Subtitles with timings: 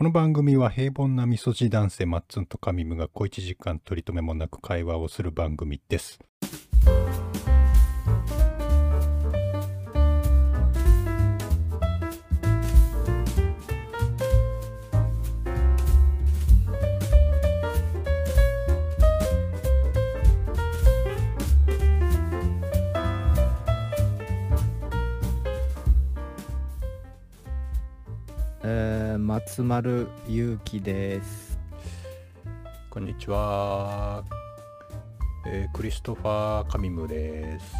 [0.00, 6.18] この番組は平凡なみそじ男性マッツンとカミムが小1時間取り留めもなく会話をする番組です。
[29.40, 31.58] えー、松丸ゆうきです。
[32.90, 34.22] こんにちは。
[35.46, 37.74] えークリストファー・カミムです。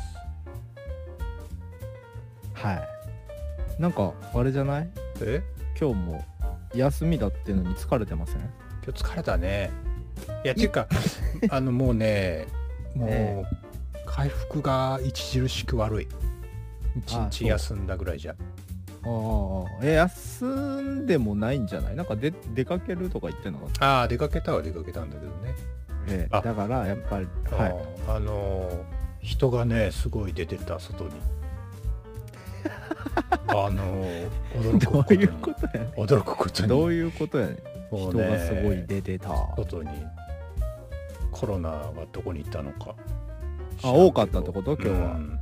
[2.55, 2.89] はい。
[3.79, 4.91] なんか、あれじゃない？
[5.23, 5.43] え？
[5.79, 6.25] 今日も
[6.75, 8.41] 休みだっていうのに疲れてません？
[8.85, 9.71] 今日疲れたね。
[10.45, 10.87] いや、ていうか、
[11.51, 12.47] あのもうね、
[12.95, 13.45] もう、え
[14.07, 16.09] 回復が著しく悪い。
[16.97, 18.35] 一日休んだぐらいじゃ。
[19.03, 20.45] ああ、え、休
[20.83, 21.97] んでもないんじゃない？
[21.97, 23.85] なんかで出かけるとか言ってなかった？
[23.87, 25.55] ああ、出かけたは出かけたんだけどね。
[26.09, 26.41] えあ。
[26.41, 27.71] だから、やっぱり、はい。
[28.07, 31.11] あーあのー人がねすごい出てた外に。
[33.49, 35.21] あのー驚くどことに。
[35.21, 36.69] ういうことやね驚くことに。
[36.69, 37.57] どういうことやね
[37.91, 39.31] もうね人がすごい出てた。
[39.31, 39.91] あ、外に
[41.31, 42.95] コロナはどこに行ったのか。
[43.83, 44.75] 多かったってこと？
[44.77, 44.97] 今日は。
[44.97, 45.41] うん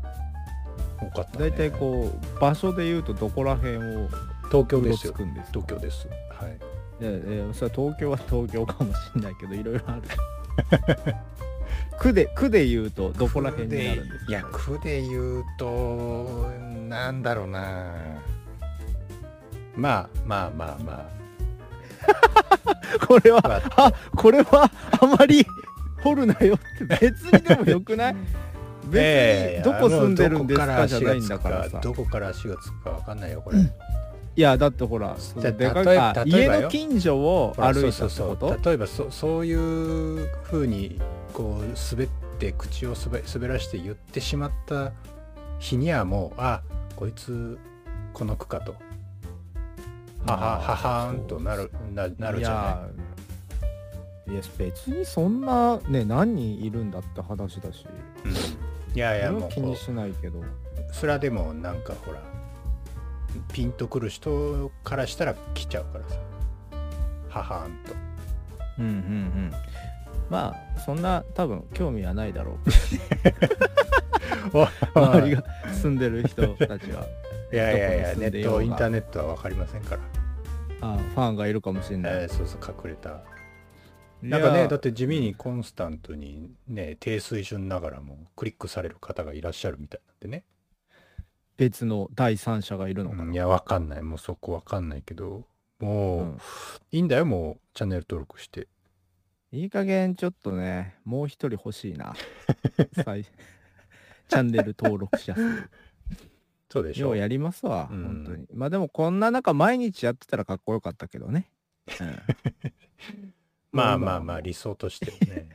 [1.01, 4.09] 多かった、ね、だいたいこう、場所で言うとどこら辺を
[4.51, 5.13] 東京ですよ。
[5.13, 5.61] つくんですか？
[5.61, 6.09] 東京です。
[6.31, 6.59] はい。
[7.01, 7.21] いやいや
[7.55, 10.03] それは東京は東京かもしれないけどいろいろある。
[12.01, 14.31] 区で区で言うとどこら辺になるんですか？
[14.31, 16.49] いや区で言うと
[16.89, 17.93] なんだろうな。
[19.77, 21.09] まあまあまあま
[23.07, 23.93] これはあ。
[24.17, 24.69] これは
[25.01, 25.47] あまり
[26.03, 28.17] 掘るなよって別にでもよくない？
[28.89, 31.81] 別ええにどこ住んでるんですかじゃないんだからさ。
[31.81, 36.61] どこから足がつくかわかんないよこれ、いやだってほらでか例えあ例えばよ。
[36.61, 38.59] 家の近所を歩いたってこと？
[38.65, 41.01] 例えばそそういうふうに
[41.33, 42.09] こう滑っ
[42.39, 44.93] て口を滑滑らして言ってしまった
[45.59, 46.63] 日にはもうあ
[46.97, 47.59] こいつ
[48.13, 48.75] この区かと。
[50.27, 52.89] ははははーんとなるななるじゃ
[54.27, 54.31] い。
[54.31, 57.87] やいや別にそんなね何人いるんだって話だし。
[58.25, 58.37] ない、うん、
[58.95, 59.49] いやいやもう。
[59.51, 60.41] 気にしないけど。
[60.41, 60.45] う
[60.93, 62.23] それはでもなんかほら
[63.53, 66.17] ピンとくる人からしたら来ちゃうからさ。
[67.29, 67.95] ははーんと。
[68.79, 69.53] うんうんうん。
[70.31, 72.59] まあそんな多分興味はないだろう。
[74.95, 77.07] 周りが住んでる人たちは。
[77.53, 80.03] いやいやいやネットインターネットは分かりませんから、
[80.83, 83.09] あファンがいるかもしれない、えーそうそう隠れた。
[83.09, 83.13] い
[84.23, 90.45] なんかねやだって地味にコンスタントにね低水準ながらもクリックされる方がいらっしゃるみたいなんでね、
[91.57, 94.03] 別の第三者がいるのかな、うんいやわかんない。
[94.03, 95.45] もうそこわかんないけど
[95.81, 96.39] もう、うん。
[96.93, 98.69] いいんだよもうチャンネル登録して。
[99.51, 102.15] いい加減ちょっとねもう一人欲しいな。
[103.05, 105.69] 再チャンネル登録者数。
[106.71, 107.09] そうでしょ。
[107.09, 108.05] ようやりますわ、うん。
[108.05, 108.47] 本当に。
[108.53, 111.51] まあでもこんな中毎日やってたらかっこよかったけどね、
[112.01, 112.19] うん
[113.73, 115.49] まあまあまあ理想としてはね。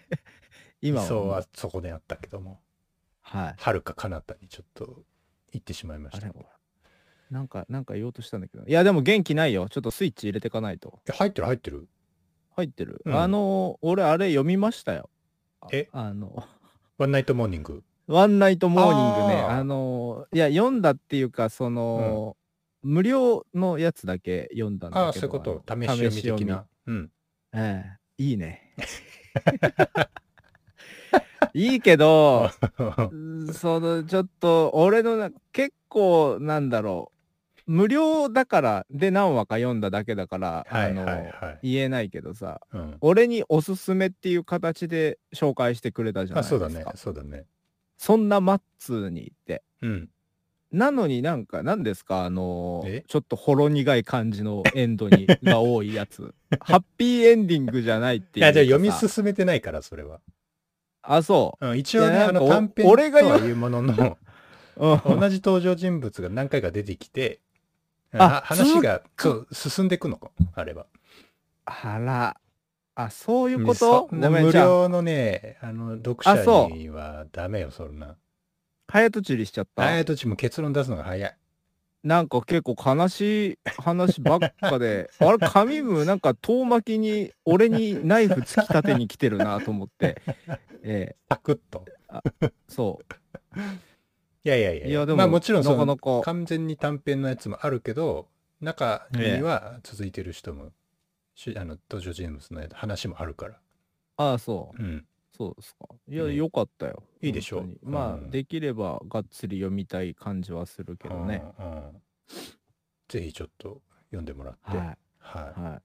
[0.81, 1.07] 理 今は。
[1.07, 2.59] 想はそこであったけども。
[3.21, 3.55] はい。
[3.57, 5.03] はるか彼方にちょっと
[5.51, 6.27] 行ってしまいました。
[7.31, 8.63] なんかなんか言おうとしたんだけど。
[8.65, 9.67] いやでも元気ないよ。
[9.69, 10.99] ちょっとスイッチ入れてかないと。
[11.07, 11.47] え入ってる？
[11.47, 11.87] 入ってる？
[12.55, 13.15] 入ってる、うん。
[13.15, 15.09] あの俺あれ読みましたよ。
[15.61, 15.89] あえ？
[15.91, 16.47] あの。
[16.99, 17.83] ワンナイトモーニング？
[18.05, 19.41] ワンナイトモーニングね。
[19.41, 19.49] あー。
[19.59, 22.37] あのいや読んだっていうかその、
[22.83, 25.05] 無料のやつだけ読んだんだけど。
[25.05, 25.63] ああそういうこと。
[25.67, 26.67] 試し読み的な。
[26.85, 27.11] うん。
[27.53, 28.73] ええいいね。
[31.53, 32.49] いいけど
[33.53, 37.13] そのちょっと俺のな結構なんだろう。
[37.65, 42.97] 無料だからで何話か読んだだけだから、はいはいあのはい言えないけどさうん。
[43.01, 46.65] 俺におすすめっていう形で紹介してくれたじゃないですか。
[46.65, 46.85] あそうだね。
[46.95, 47.45] そうだね。
[47.97, 49.63] そんなマッツーにって。
[49.81, 50.09] うん
[50.73, 53.03] なのになんか何ですかあのえ？
[53.07, 56.33] ちょっとほろ苦い感じのエンドにが多いやつ。
[56.59, 60.19] ハッピーエンディングじゃないっていうかいやじゃあ読みさ進めてないからそれは、
[61.03, 61.67] あそう。
[61.67, 62.91] うん、一応ねあの短編と
[63.27, 64.17] はいうものの
[64.77, 65.19] うん。
[65.19, 67.39] 同じ登場人物が何回か出てきて
[68.11, 70.87] あは話がそう進んでいくのかあれば
[71.65, 72.37] あら。
[72.95, 74.07] あ、そういうこと？
[74.11, 78.15] ごめんじゃあ、料のねあの読者にはダメよそんな
[78.93, 79.81] 早とちりしちゃった。
[79.81, 81.37] 早い土地も結論出すのが早い
[82.03, 90.21] なんか結構悲しい話ばっかで、 あれ、紙部なんか遠巻きに俺にナイフ突き立てに来てるなと思って、
[90.83, 91.85] えパクッと
[92.43, 93.59] えそう。
[94.43, 98.27] いやいやいやいやでもまあもちろんその完全に短編のやつもあるけど
[98.61, 100.71] 中には続いてる人も
[101.33, 103.59] しあの登場人物の話もあるから。
[104.17, 104.83] ああ、そう。
[104.83, 105.05] うん。
[105.35, 105.87] そうですか。
[106.07, 107.03] いや、ねよかったよ。
[107.21, 111.43] いいでしょう本当にまあ、うんできればがっつり読みたい感じはするけどね。
[111.59, 112.01] うんうん
[113.09, 114.77] ぜひちょっと読んでもらって。
[114.77, 114.97] はい。
[115.19, 115.59] はい。
[115.61, 115.81] は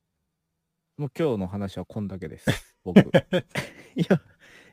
[0.99, 1.01] い。
[1.01, 2.47] もう今日の話はこんだけです。
[2.85, 3.01] 僕。
[3.01, 3.03] い
[4.09, 4.21] や、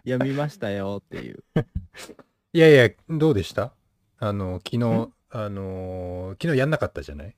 [0.07, 1.43] 読みましたよっていう。
[2.53, 3.73] いやいや、どうでした？
[4.19, 7.35] あの、昨日、あのー昨日やんなかったじゃない？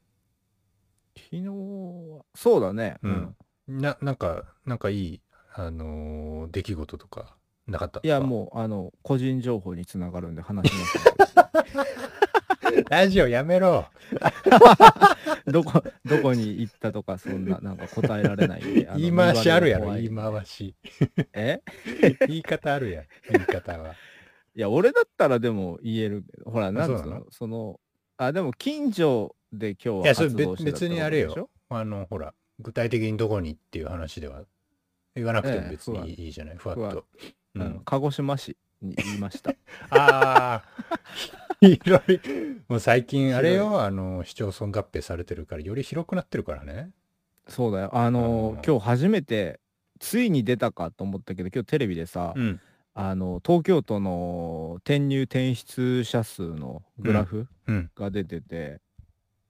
[1.16, 2.98] 昨日は、そうだね。
[3.02, 3.36] うん。
[3.68, 5.22] な、なんか、なんかいい、
[5.60, 7.36] あのー出来事とか
[7.68, 8.00] なかった？
[8.04, 8.24] いや、う。
[8.24, 10.74] もう、あの、個人情報につながるんで話し
[11.18, 11.36] ます。
[12.90, 13.86] ラジオやめろ
[15.46, 18.88] どこ、どこに行ったとか、そんな、なんか答えられないんで。
[18.88, 20.76] あの言い回しあるやろ、見言い回し。
[21.34, 21.62] え？
[22.28, 23.94] 言い方あるやん、言い方は。
[24.56, 27.80] いや、俺だったらでも言えるけど、ほら、なんつうそうなの、その、
[28.18, 34.44] あ、でも近所で今日いはやそれ別活動してたって別にあれよことでしょあの、ほら、具体的にどこにっていう話では
[35.18, 37.06] 言わなくても別にいいじゃない、ふわっと。
[37.56, 39.52] ううんん、鹿児島市に言いました。
[39.90, 40.64] ああ、
[41.60, 42.20] 広い。
[42.68, 46.92] もう最近あれよ、あの、市町村合併されてるから、より広くなってるからね。
[47.48, 47.98] そうだよ。
[47.98, 49.60] あのうん今日初めて、
[50.00, 52.60] ついに出たかと思ったけど、今日テレビでさ、うん。
[52.94, 57.92] あの、東京都の転入転出者数のグラフうん。
[57.96, 58.82] が出てて、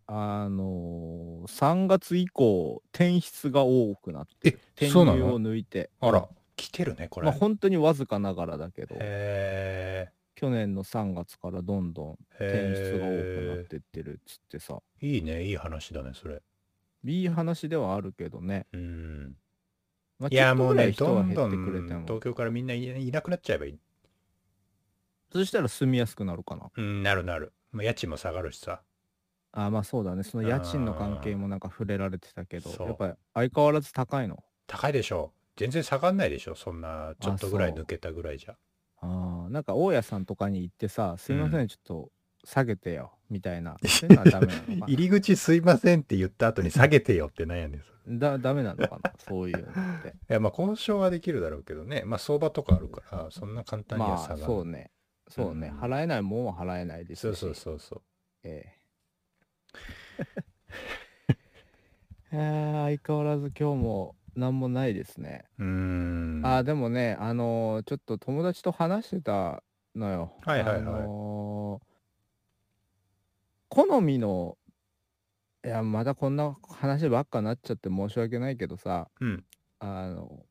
[0.09, 5.17] あの3月以降、転出が多くなって転そうなの？
[5.17, 5.89] 入を抜いて。
[5.99, 7.25] あら、来てるね、これ。
[7.25, 12.71] まあ本当にわずかながらだけど、へ去年の3月からどんどんえ。
[12.71, 15.07] 転出が多くなっへてってるっつってさ、え。
[15.07, 16.41] いいね、いい話だね、それ。
[17.03, 18.65] いい話ではあるけどね。
[18.71, 19.35] うん。
[20.19, 21.51] まあ、いや、もうね、どんどん
[22.05, 23.79] 東京からみんないいなくなっちゃえばいい。
[25.33, 26.71] そしたら住みやすくなるかな。
[26.75, 27.53] うん、なるなる。
[27.71, 28.81] まあ家賃も下がるしさ。
[29.51, 30.23] あまあそうだね。
[30.23, 34.43] その家賃の関係もなんか触れられてたけど、そうやっぱり相変わらず高いの？
[34.67, 35.31] 高いでしょ。
[35.55, 36.55] 全然下がんないでしょ。
[36.55, 38.55] そんな、ちょっとぐらい抜けたぐらいじゃ。
[39.01, 42.11] ああ、なんか大家さんとかに行ってさ、すいません、うちょっと
[42.43, 43.77] 下げてよ、みたいな。
[43.85, 44.87] そういうのはダメなのかな？
[44.87, 47.83] 入り口すいませんって言った後に下げてよってなんやねん。
[48.19, 50.13] だダメなのかなそういうのって。
[50.27, 52.03] や、まあ交渉はできるだろうけどね。
[52.05, 54.39] まあ相場とかあるから、そんな簡単にはまあ下がる。
[54.45, 54.91] そうね。
[55.29, 57.21] そうね、うん払えないもんは払えないですし。
[57.21, 58.01] そうそうそうそう。
[58.43, 58.76] えええー
[62.29, 65.45] 相変わらず今日も何もないですね。
[65.57, 66.41] うーん。
[66.45, 69.63] あーでもね、あのーちょっと友達と話してた
[69.95, 70.33] のよ。
[70.41, 71.87] はいはいはいあのー
[73.69, 74.57] 好みの、
[75.65, 79.45] いや、まだこんな話ばっかなっちゃって申し訳ないけどさ、うん。
[79.79, 80.45] あの、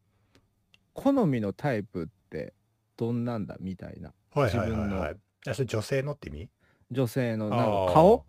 [0.93, 2.53] 好みのタイプって
[2.97, 4.13] どんなんだみたいな。
[4.35, 5.15] はいはいはい自分の
[5.55, 6.51] それ女性のって意味？
[6.91, 8.27] 女性のなんか顔？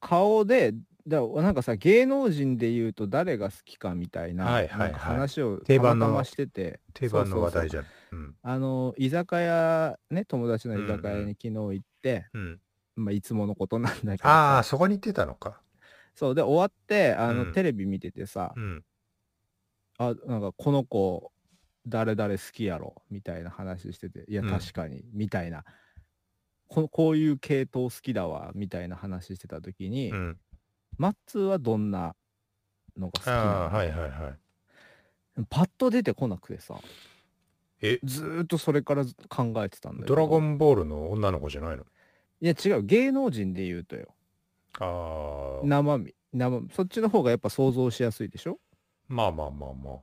[0.00, 0.74] 顔で
[1.06, 7.86] だなんかさ芸能人で言うと誰が好きかみたいな,、はいはいはい話を定番のたまたましてて定番の話題じゃん。
[8.12, 8.34] うん。
[8.42, 12.60] あの居酒屋ね友達の居酒屋に昨日行って、うん。
[12.96, 15.60] まあ、いつものことなんだけどさああ、そこに行ってたのか。
[16.14, 18.84] そうで終わってあの、うんテレビ見ててさ、うん。
[19.98, 21.32] あなんかこの子
[21.86, 25.64] 誰々好きやろみたいな話してていやうん確かに、みたいな
[26.68, 30.38] ここういう系統好きだわみたいな話してた時に、うん。
[30.96, 32.14] マッツーはどんな
[32.96, 33.50] のが好きなの？
[33.76, 35.44] はいはいはい。
[35.48, 36.74] パッと出てこなくてさ。
[37.80, 41.84] え、ずーっとそれからず考えてたんだよドラゴンボールの女の子じゃないの？
[42.40, 44.08] いや違う芸能人で言うとよ。
[44.80, 45.66] ああ。
[45.66, 46.14] 生身。
[46.32, 46.70] 生身。
[46.70, 48.58] そっちの方がやっぱ想像しやすいでしょ？
[49.06, 49.94] まあまあまあまあ。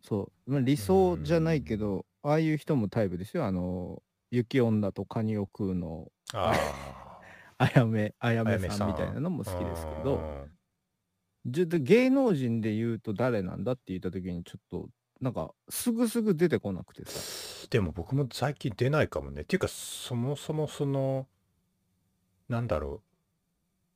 [0.00, 3.44] そう、まあ、理想じゃないけどああいう人もタイプですよ。
[3.44, 6.54] あの雪女とカニを食うのあ
[7.58, 8.44] あやめあやあ。
[8.44, 10.50] めさんみたいなのも好きですけどうん
[11.46, 14.88] じゃで芸能人で言うと誰なんだって言った時にちょっと
[15.20, 19.42] なんかすぐすぐ出てこなくてさでも僕も最近出ないかもね。
[19.42, 21.26] っていうか、そもそもその、
[22.48, 23.02] なんだろう。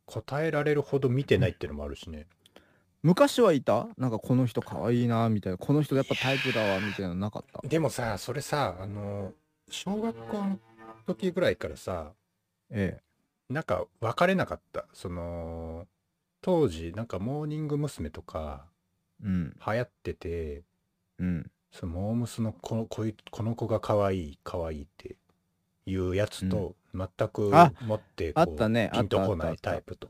[0.06, 2.26] 答えられるほど見てないっていうのもあるしね。
[3.02, 3.88] 昔はいた？
[3.96, 7.66] なんかこの人可愛いなみたいなこの人やっぱタイプだわみたいなのなかった？
[7.66, 9.32] でもさ、それさ、あの、
[9.72, 10.58] 小学校の
[11.06, 12.12] 時ぐらいからさ、
[12.70, 13.00] え
[13.48, 14.86] なんか分かれなかった。
[14.92, 15.86] その、
[16.40, 18.10] 当時、なんかモーニング娘。
[18.10, 18.66] とか
[19.22, 20.62] えうん流行ってて、
[21.18, 25.16] うんそのモームスのこのこいこの子が可愛い可愛いって
[25.86, 30.08] いうやつと全くあ持ってこうあったねピンとこないタイプと。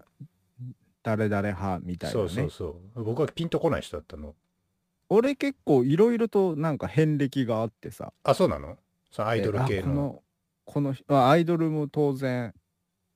[1.05, 3.05] 誰々派みたいなねそうそうそう。
[3.05, 4.35] 僕はピンとこない人だったの。
[5.09, 8.79] 俺結構いろいろとなんか遍歴があってさあ、そうなの？
[9.13, 10.17] そのアイドル系の。
[10.17, 10.33] えあ
[10.65, 12.55] このこのアイドルも当然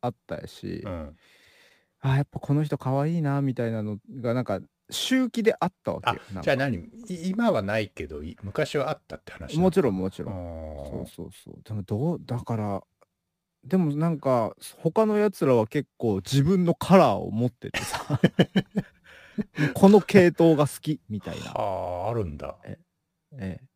[0.01, 1.17] あったし、うん。
[2.01, 4.61] あやっぱこの人可愛いなみたいなのがなんか
[4.91, 6.21] 周期であったわけあよ。
[6.43, 6.77] じゃあ何？
[6.77, 10.35] い今はないけどい昔はあったって話もちちろんもちろん。
[10.35, 11.63] ろそうそうそう。
[11.65, 12.83] でもどうだから
[13.65, 18.21] でもなんか他のやつらは結構自分のカラーを持っててさ
[19.75, 21.53] この系統が好きみたいな。
[21.53, 22.79] はああるんだえ
[23.33, 23.61] え。
[23.61, 23.76] だ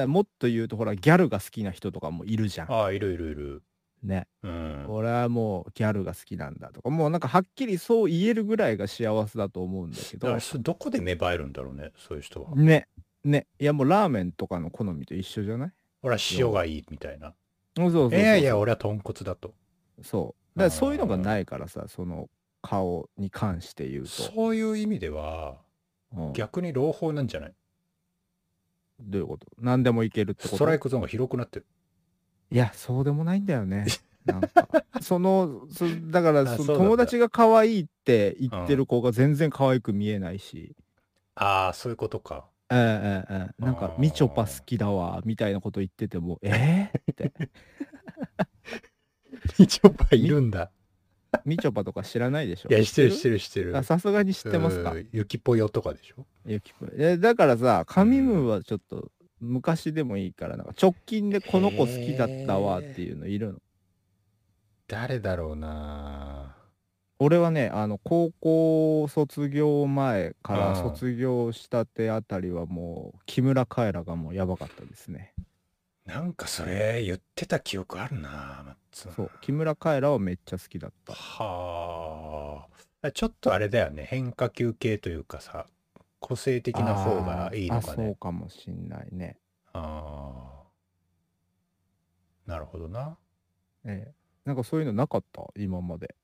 [0.00, 2.72] らもっと言うとほらギャルが好きな人とかもいるじゃん。
[2.72, 3.62] ああいるいるいる。
[4.02, 4.26] ね。
[4.42, 4.84] うん。
[4.88, 6.90] 俺はもうギャルが好きなんだとか。
[6.90, 10.26] もうなんかはっきりそう言えるぐらいが幸せだと思うんだけど。
[10.26, 12.54] だからそれどこで芽生えるんだろうねそういう人は。
[12.54, 12.86] ね。
[13.24, 13.46] ね。
[13.58, 15.72] いやもうラーメンとかの好みと一緒じゃない？
[16.02, 17.34] 俺は塩がいいみたいな。
[17.76, 18.20] そうそうそうそう。
[18.20, 19.54] いやいや俺は豚骨だと。
[20.02, 20.58] そう。
[20.58, 22.28] だからそういうのがないからさその
[22.62, 25.56] 顔に関して言うと、そういう意味では
[26.14, 26.32] うん。
[26.32, 27.54] 逆に朗報なんじゃない？
[29.04, 29.46] どういうこと？
[29.58, 30.56] 何でもいけるってこと？
[30.56, 31.66] ストライクゾーンが広くなってる。
[32.50, 33.86] いやそうでもないんだよね。
[34.24, 34.68] なんか。
[35.02, 40.74] そのそだからその友達が可愛いって言ってる子が全然可愛く見えないし、
[41.34, 42.46] ああそういうことか。
[42.70, 43.64] ええええええ。
[43.64, 47.32] なんかみちょぱ好きだわみたいなこと言っててもえー、って。
[49.58, 50.70] みちょぱいるんだ
[51.44, 52.68] みちょぱとか知らないでしょ？
[52.70, 53.34] いや知ってる知ってる？
[53.34, 53.76] る知ってる。
[53.76, 54.92] あさすがに知ってますか？
[54.92, 56.26] うんゆきぽよとかでしょ？
[56.46, 59.10] ゆきぽよえだからさカミムーはちょっと
[59.40, 63.58] 昔でもいいからなんか直近でこの子好きだったわっていうのいるの？
[64.88, 66.56] 誰だろうな。
[67.20, 70.76] 俺はねあの高校卒業前からうん。
[70.76, 75.32] 卒業したてあたりはもう木村カエラがもうやばかったですね
[76.04, 81.14] なんかそれ言ってた記憶あるなそう木村カエラはめっちゃ好きだった。
[81.14, 82.66] は
[83.02, 83.12] あ。
[83.12, 85.66] ちょっとあれだよね変化球系というかさ
[86.20, 89.38] 個性的な方がいいのかあーあそうねかもしんないね。
[89.72, 90.64] あ
[92.46, 93.16] あなるほどな。
[93.86, 94.14] ええ。
[94.44, 95.42] なんかそういうのなかった？
[95.56, 96.14] 今まで。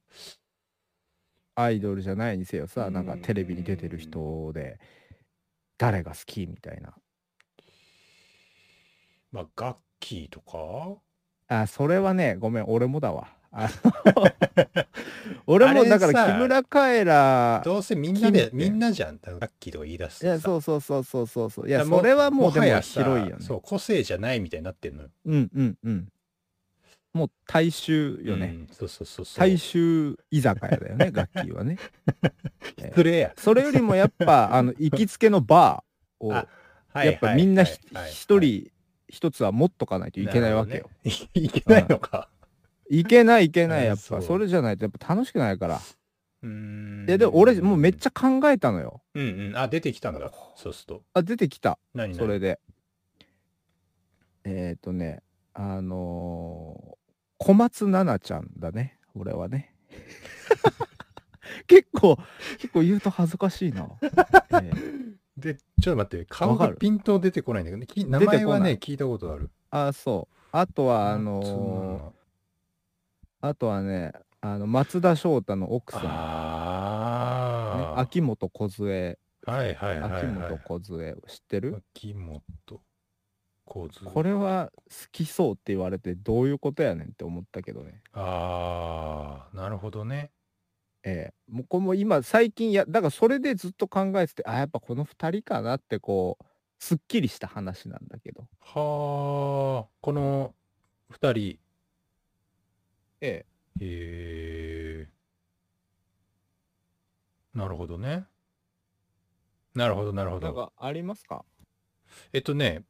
[1.54, 4.78] アイドルじゃないにせよさなんかテレビに出てる人で
[5.76, 6.94] 誰が好きみたいな
[9.32, 11.00] まあガッキーとか？
[11.48, 13.28] あそれはねごめん俺もだわ。
[13.52, 14.24] あの
[15.46, 21.68] 俺もだから木村カエラどうせみんなでみんなじゃんガッキーとか言い出すいやうそうそうそうそうそうそう。
[21.68, 23.44] いやそれはもうでも広いよね。
[23.44, 25.08] そう個性じゃないみたいになってんのよ。
[25.26, 26.08] うんうんうん。
[27.12, 29.40] もう大衆よね、うんそうそうそうそう。
[29.40, 31.76] 大衆居酒屋だよね 楽器はね。
[32.78, 33.32] 失礼や。
[33.36, 38.70] それよりもやっぱあの行きつけのバーをあやっぱみんな一人
[39.10, 40.90] 一つは持っとかないといけないわけよ。
[41.04, 41.12] ね。
[41.34, 42.28] い いけないのか。
[42.88, 43.80] いけないいけない。
[43.82, 44.22] あやっぱそう。
[44.22, 45.80] それじゃないとやっぱ楽しくないから。
[46.42, 47.06] うーん。
[47.08, 49.02] いやでも俺もうめっちゃ考えたのよ。
[49.14, 49.56] うんうん。
[49.56, 50.32] あ出てきたんだ。
[50.56, 51.02] そうすると。
[51.12, 51.78] あ出てきた。
[51.94, 52.60] 何それで。
[54.44, 57.00] えっ、ー、とねあのー
[57.42, 58.98] 小松菜奈ちゃんだね。
[59.14, 59.74] 俺はね。
[61.66, 62.18] 結構
[62.58, 63.88] 結構言うと恥ずかしいな。
[64.02, 66.74] ええでちょっと待って顔わかる。
[66.74, 67.86] がピンと出てこないんだけどね。
[67.86, 69.50] き名前はね聞いたことある。
[69.70, 70.36] あそう。
[70.52, 72.20] あとはあのー
[73.42, 79.18] あとはねあの松田翔太の奥さん、ね、ああ秋元梢。
[79.46, 80.22] はいはいはいはい。
[80.24, 81.82] 秋元梢知ってる？
[81.94, 82.42] 秋元
[83.64, 84.80] 小津これは好
[85.12, 88.02] きそうって言われてどういうことやねんって思ったけどね。
[88.12, 90.32] ああなるほどね
[91.04, 96.44] ええもうこれも今最近やだからそれでずっと考えててあやっぱこの2人かなってこう
[96.78, 98.42] すっきりした話なんだけど。
[98.60, 100.54] はあこの
[101.10, 101.58] 二人。
[103.20, 103.44] え
[103.80, 103.84] え。
[103.84, 105.10] へえ。
[107.54, 108.26] なるほどね。
[109.74, 111.44] なるほどなるほどなんかありますか？
[112.32, 112.84] えっとね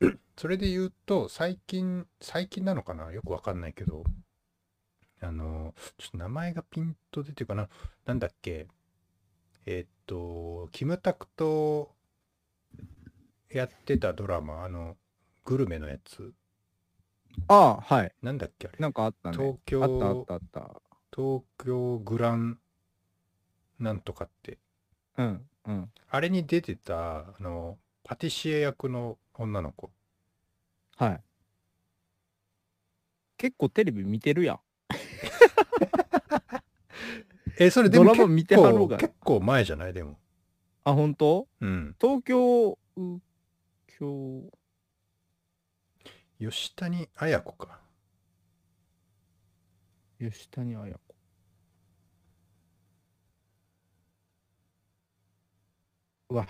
[0.36, 3.12] それで言うと最近最近なのかな？
[3.12, 4.04] よくわかんないけど
[5.24, 7.68] あのちょっと名前がピンと出てるかな
[8.06, 8.68] なんだっけ？
[9.66, 11.94] えっとキムタクと
[13.50, 14.96] やってたドラマあの
[15.44, 16.32] グルメのやつ。
[17.48, 18.12] ああはい。
[18.22, 18.78] なんだっけあれ？
[18.78, 19.36] なんかあったね。
[19.36, 20.82] 東京あったあったあった。
[21.14, 22.58] 東京グラン
[23.78, 24.58] なんとかって。
[25.18, 25.90] うんうん。
[26.10, 29.90] あれに出てたあのパティシエ役の女の子。
[30.96, 31.20] はい。
[33.36, 34.58] 結構テレビ見てるやん
[37.58, 38.56] えそれでも結ドラマ見て
[38.88, 38.96] が。
[38.98, 39.92] 結構前じゃない？
[39.92, 40.18] でも。
[40.84, 41.48] あ本当？
[41.60, 41.96] うん。
[42.00, 43.00] 東京う
[44.00, 44.42] 今
[46.38, 47.80] 日吉谷綾子か。
[50.18, 51.00] 吉谷綾子。
[56.30, 56.48] うわ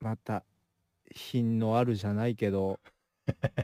[0.00, 0.44] また
[1.14, 2.80] 品のあるじゃないけど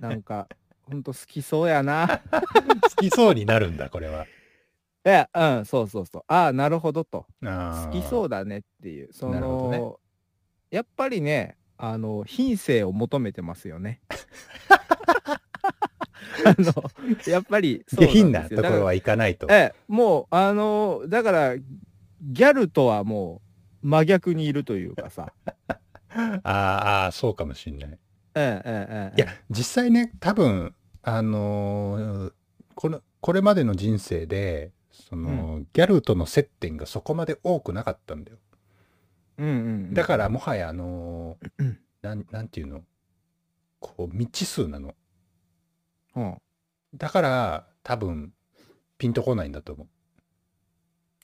[0.01, 0.49] なんか
[0.91, 2.23] ほんと好きそうやな。
[2.31, 4.27] 好きそうになるんだこれは。
[5.05, 6.23] やうんそうそうそう。
[6.29, 7.27] ああなるほどと。
[7.43, 7.47] 好
[7.87, 9.13] 好きそううだねっていう。
[9.13, 9.79] そなるほどね。
[9.79, 10.01] の
[10.71, 14.01] やっぱりねあの品性を求めてますよね。
[16.45, 16.73] あの
[17.27, 18.63] やっぱりそう下品なですよ。
[18.63, 19.47] ところはいかないと。
[19.51, 23.43] ええもうあのだからギャルとはも
[23.83, 25.33] う真逆にいるというかさ。
[26.11, 27.91] あーあー、そうかもしんない。
[27.91, 27.97] え
[28.35, 29.23] えええええ。
[29.23, 32.33] いや、実際ね、多分、あのー
[32.75, 38.39] この、これまでの人生で、その、ギャルとの接点がそこまで多くなかったんだよ。
[39.39, 39.59] うんうんう
[39.91, 42.85] んだから、もはや、あのーうんなん、なんていうの？
[43.81, 44.95] こう、未知数なの。
[46.15, 46.37] うん
[46.95, 48.33] だから、多分、
[48.97, 49.89] ピンとこないんだと思う。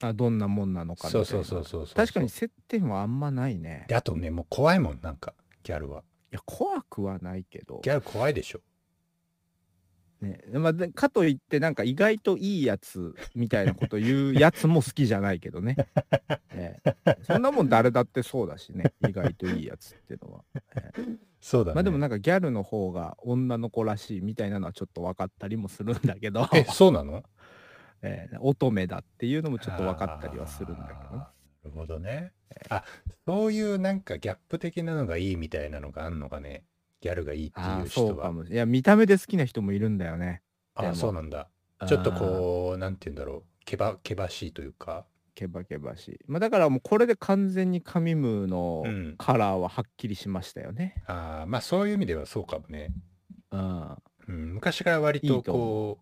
[0.01, 1.95] あどんなもんなのかみたいなそうそうそうそうそう。
[1.97, 2.29] 確かに。
[2.29, 6.03] 接点はあんまないねで、あとね、もう怖いもん、なんか、ギャルは。
[6.33, 8.61] いや怖くはないけどギャル怖いでしょ。
[10.25, 10.41] ね。
[10.53, 15.77] まあ、でかといってなんか意外といいやつみたいなこと言うやつも好きじゃないけどね。
[16.51, 17.19] ええ。
[17.23, 18.93] そんなもん誰だってそうだしね。
[19.07, 20.45] 意外といいやつっていうのは、
[20.77, 21.03] ええ。
[21.41, 21.75] そうだね。
[21.75, 27.23] まあでもなんかギャルの方が女の子らしいみたいなのはちょっと分かったりもするんだけど、え、そうなの？
[28.03, 28.37] ええ。
[28.41, 31.17] 乙女だっていうのもちょっと分かったりはするんだけど。
[31.17, 31.33] な
[31.65, 32.33] るほどね。
[32.69, 32.85] あ、
[33.27, 36.65] そういうなんかギャップ的なのがいいみたいなのがあんのかね。
[37.05, 38.09] ギャルがいいってああいう人は。
[38.09, 40.41] そうかもしれないいや見た目で好きな人もいるんだよね
[40.81, 41.49] であもそうなんだ。
[41.87, 43.43] ちょっとこう、なんて言うんだろう。
[43.67, 45.05] けば、けばしいというか。
[45.35, 52.95] ケバケバしい、まあ、だからもうこれで完全にカミムーのうんカラーははっきりしましたよね、ああ、まあそういう意味ではそうかもね。
[53.51, 53.97] うん、
[54.29, 55.99] うん、昔から割といいとこ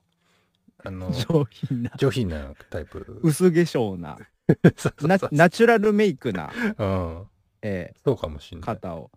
[0.85, 3.21] う、あの、上品な上品なタイプ。
[3.23, 4.19] 薄化粧な
[4.53, 7.27] そうそうそうナナチュラルメイクな、うん。
[7.63, 8.77] えそうかもしんーない。
[8.77, 9.11] 方を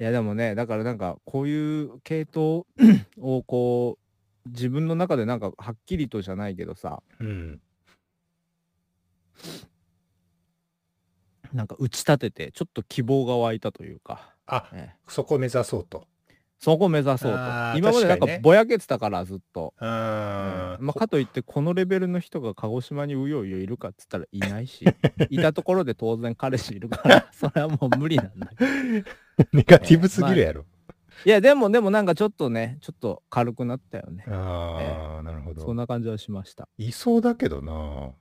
[0.00, 2.64] いやでもねだからなんかこういう系統
[3.20, 7.02] をこう自分の中でなんかはっきりとじゃないけどさ。
[7.20, 7.60] うん。
[11.52, 16.06] なんか打ち立ててちょっと希望が湧いたというか、あ、えーそこを目指そうと。
[16.58, 17.38] そこ目指そうと。
[17.76, 20.84] 今までなんかぼやけてたからずっと、うーん。
[20.84, 24.84] まあ、かといってこのレベルの人が鹿児島にうようよいるかっつったらいないし
[25.30, 29.10] いたところで当然彼氏いるからそれはもう無理なんだけど
[29.52, 30.64] ネガティブすぎるやろ。
[31.24, 35.60] いやでもでもなんかちょっとねちょっと軽くなったよねああ、なるほど。
[35.60, 38.12] そんな感じはしましたいそうだけどな。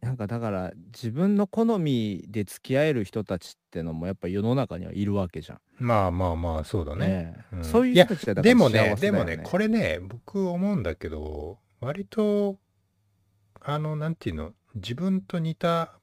[0.00, 7.34] なんかだから自分の好みで付き合える人たちってのもやっぱ世の中にはいるわけじゃんまあまあまあ、そうだね。
[7.52, 12.58] うんそういう人たちはだからでもね、でもね、これね、僕思うんだけど、割と、
[13.60, 15.98] あの、なんていうの、自分と似た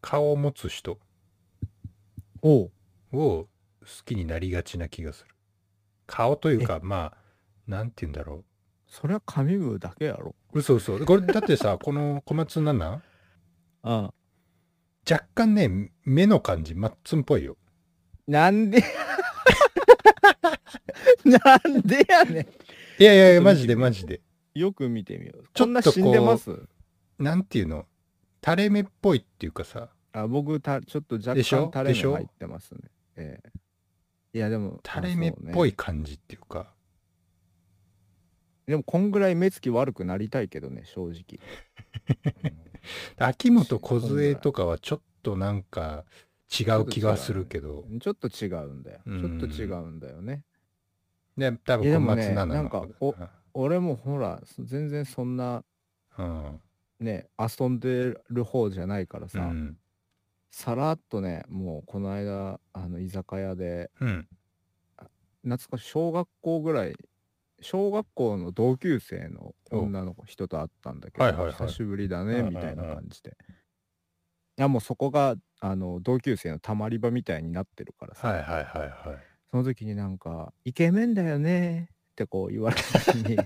[0.00, 0.98] 顔を持つ人
[2.42, 2.70] おう
[3.12, 3.48] を
[3.82, 5.34] 好きになりがちな気がする。
[6.06, 7.16] 顔というか、まあ、
[7.66, 8.44] なんていうんだろ
[8.88, 10.34] それは神部だけやろ。
[10.52, 10.58] う。
[10.58, 10.98] 嘘嘘。
[11.04, 13.02] これ、だってさ、 この小松菜奈？
[13.84, 14.10] うん
[15.10, 17.56] 若干ね、目の感じ、マッツンっぽいよ。
[18.28, 18.82] なんで
[21.24, 22.46] なんでやね
[22.98, 24.20] いやいやいや、マジでマジで。
[24.54, 25.44] んよく見てみよう。
[25.54, 26.50] ちょっとこんな死んでます？
[27.18, 27.86] なんていうの、
[28.44, 31.66] 垂れ目っぽいっていうかさ、あ僕たちょっと若でしょ？
[31.66, 32.10] 干タレでしょ？
[32.10, 32.80] 目入ってますね
[33.20, 33.50] ええ。
[34.32, 36.72] いやでも垂れ目っぽい感じっていうか、
[38.66, 41.40] でもこんぐらい目つき悪くなりたいけどね正直、
[43.18, 46.04] 秋元梢とかはちょっとなんか
[46.58, 49.00] 違う気がするけど、うんちょっと違うんだよ。
[49.04, 49.42] ちうん。
[49.42, 50.44] ょっと違うんだよね。
[51.36, 53.14] ね、多分小松菜奈のなんかお
[53.54, 55.64] 俺もほらそ全然そんな
[56.18, 56.60] うん、
[57.00, 59.78] ね遊んでる方じゃないからさ、うん、
[60.50, 64.28] さらっとねもうこの間あの居酒屋でうん、
[65.42, 66.94] 懐かしい小学校ぐらい
[67.62, 71.52] 小学校の同級生の女の子人と会ったんだけど、はいはいはい。
[71.54, 72.54] 久しぶりだねうんうんうん。
[72.54, 73.32] みたいな感じで、い
[74.56, 79.18] やもうそこがあの同級生のたまり場みたいになってるからさ、はいはいはいはい。
[79.50, 83.42] その時になんか「イケメンだよね」ってこう言われた時に も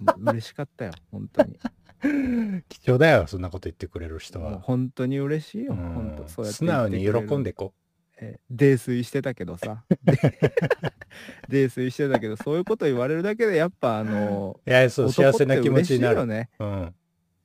[0.00, 1.58] うもう嬉しかったよ本当に
[2.68, 4.60] 貴重だよ、そんなこと言ってくれる人もうは。
[4.60, 7.72] 本当に嬉しいよ、うん本当そうやって素直に言ってくれる喜んでこ
[8.20, 9.84] えー泥酔してたけどさ
[11.48, 14.70] 泥酔してたけどそういうこと言われるだけでやっぱあのう。
[14.70, 16.22] いや、そう、幸せな気持ちになる。
[16.22, 16.94] 嬉しいよねうん。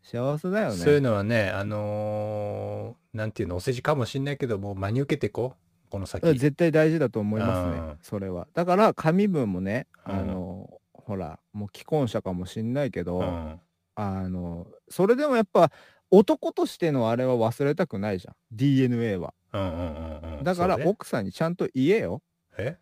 [0.03, 6.27] 幸せだよねそういうのはね、あのーなんていうの、お世辞かもしんないけども、真に受けてこう、この先。
[6.33, 13.59] 絶対大事だと思いますねうんそれはだから紙分もねうんあのほらもう既婚者かもしんないけど、うん。
[13.95, 15.71] あのそれでもやっぱ
[16.10, 18.36] 男としてのあれは忘れたくないじゃん。
[18.51, 19.34] DNA は。
[19.53, 20.43] うんうんうんうん。
[20.43, 22.21] だから奥さんにちゃんと言えよ。
[22.58, 22.77] え？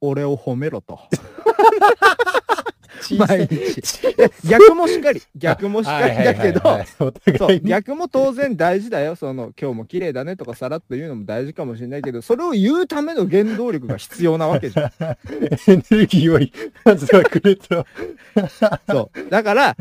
[0.00, 1.00] 俺を褒めろと
[3.18, 4.00] 毎日。
[4.48, 5.22] 逆もしっかり。
[5.34, 9.16] 逆もしっかりだけど、逆も当然大事だよ。
[9.16, 14.92] その今日も綺麗だねとかさらっと言うのも大事かもしれないけどそれを言うための原動力が必要なわけじゃん。
[15.02, 17.86] エネルギーをまずはくれと。
[18.88, 19.30] そう。
[19.30, 19.76] だから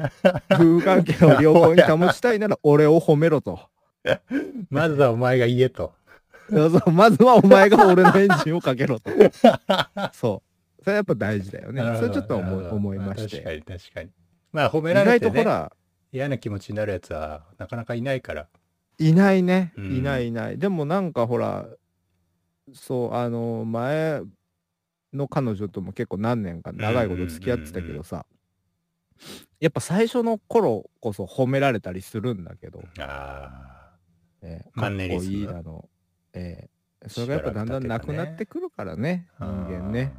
[0.51, 3.59] 夫婦関係を良好に保ちたいなら俺を褒めろと。
[4.69, 5.93] まずはお前が言えと。
[6.91, 9.11] まずはお前が俺のエンジンをかけろと。
[10.13, 10.52] そう
[10.83, 11.81] それやっぱ大事だよね。
[11.97, 14.09] それちょっと思い思いまし確かてに確かに。
[14.51, 15.31] まあ褒め意られてね。
[15.31, 15.71] 外とほら
[16.11, 18.47] 嫌な気持ちになるやつはなかなかいないから。
[18.99, 19.97] いないね、うん。
[19.97, 20.57] いないいない。
[20.57, 21.67] でもなんかほら
[22.73, 24.21] そうあの前
[25.13, 28.25] の彼女とも結構何年か長いこと付き合ってたけどさ、
[29.59, 33.91] やっぱ最初の頃こそ褒められたりするんだけど、あ
[34.41, 35.45] えーマンネリズム。
[35.47, 35.89] かっこいいだの、
[36.33, 36.73] えー
[37.05, 39.65] それがやっぱだんだんなくなってくるからねあ。
[39.67, 40.13] 人間ね。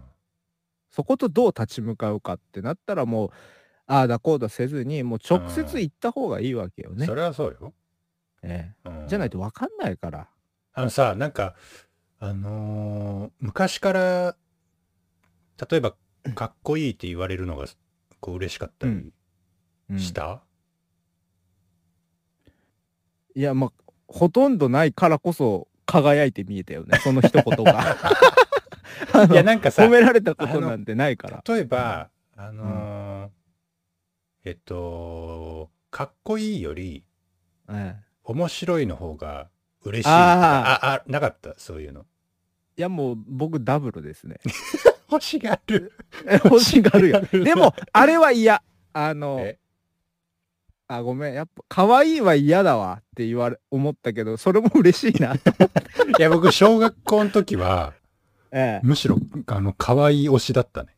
[0.95, 3.31] そことどう立ち向かうかってなったらもう
[3.87, 7.15] ああだこうだせずにもう直接言った方がいいわけよねそ。
[7.15, 7.75] れはそうよ。
[8.43, 10.29] えうんーじゃないと分かんないから。
[10.73, 11.55] あのさ、なんか、
[12.21, 14.37] あのー昔から、
[15.71, 15.95] 例えば、
[16.35, 17.67] かっこいいって言われるのが、
[18.21, 19.13] こう、嬉しかったり
[19.91, 20.43] うんした、
[23.35, 23.73] いやまあ
[24.07, 27.97] ほとんどないからこそ輝いて見えたよねその一言が。
[29.31, 31.43] いや、なんかさ褒、められたことなんてないから。
[31.47, 33.29] 例えば、あのー
[34.47, 37.05] えっと、かっこいいより、
[37.71, 39.49] ええ面白いの方が
[39.83, 40.09] 嬉しい。
[40.09, 42.07] ああ、あ、なかった、そういうの。
[42.77, 44.39] いやもう僕ダブルですね。
[45.11, 45.93] 欲しがる。
[46.45, 47.21] 欲しがるよ。
[47.33, 48.63] でもあれは嫌。
[48.93, 49.59] あのえ？
[50.87, 55.35] あごめんやっぱ可愛いは嫌だわって言われ思ったけどそれも嬉しいな。
[56.19, 57.95] いや、僕、小学校の時は、
[58.55, 60.95] ええ、むしろ、あの、可愛い推しだったね。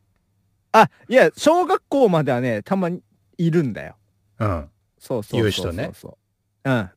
[0.73, 3.01] あいや小学校まではねたまに
[3.39, 3.97] いるんだよ。
[4.39, 4.69] うん。
[4.99, 5.41] そうそうそうそう。
[5.41, 5.93] 言う人ね
[6.65, 6.91] うん。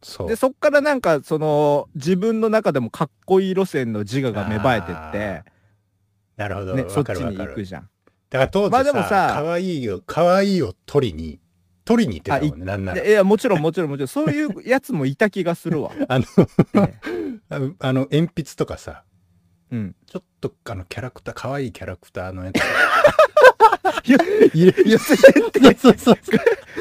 [0.00, 0.28] そう。
[0.28, 5.50] でそっからなんかその自分の中でもかっこいい路線の自我が芽生えてって
[6.36, 6.74] なるほど。
[6.74, 7.38] ね、そわっちに。
[7.38, 7.88] 行くじゃん。
[8.30, 11.40] だから当時さ、まあでもさ可愛いを、可愛いを取りに、
[11.84, 13.04] 取りに行ってたもんね、なんなら。
[13.04, 15.90] いやもちろんもちろんもちろんそういうやつもいた気がするわ。
[16.08, 16.24] あの、
[16.74, 16.94] え
[17.48, 19.05] あの あの、鉛筆とかさ、え
[19.70, 19.96] うん。
[20.06, 22.60] ちょっとあのキャラクター、可愛いキャラクターのやつ。
[24.06, 26.16] 寄せてってそうそう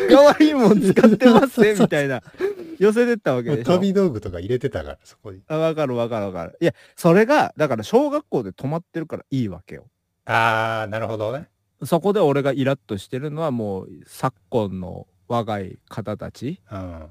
[0.09, 2.21] 可愛いもん使ってますねみたいな
[2.77, 5.41] 寄せてったわけでしょ飛び道具とか入れてたから、そこに。
[5.47, 9.85] あ分かる分かる分かるいやそれがだから小学校で止まってるからいいわけよ
[10.25, 11.47] あー、なるほどね。
[11.83, 17.07] そこで俺がイラッとしてるのはもう昨今の若い方たちうん。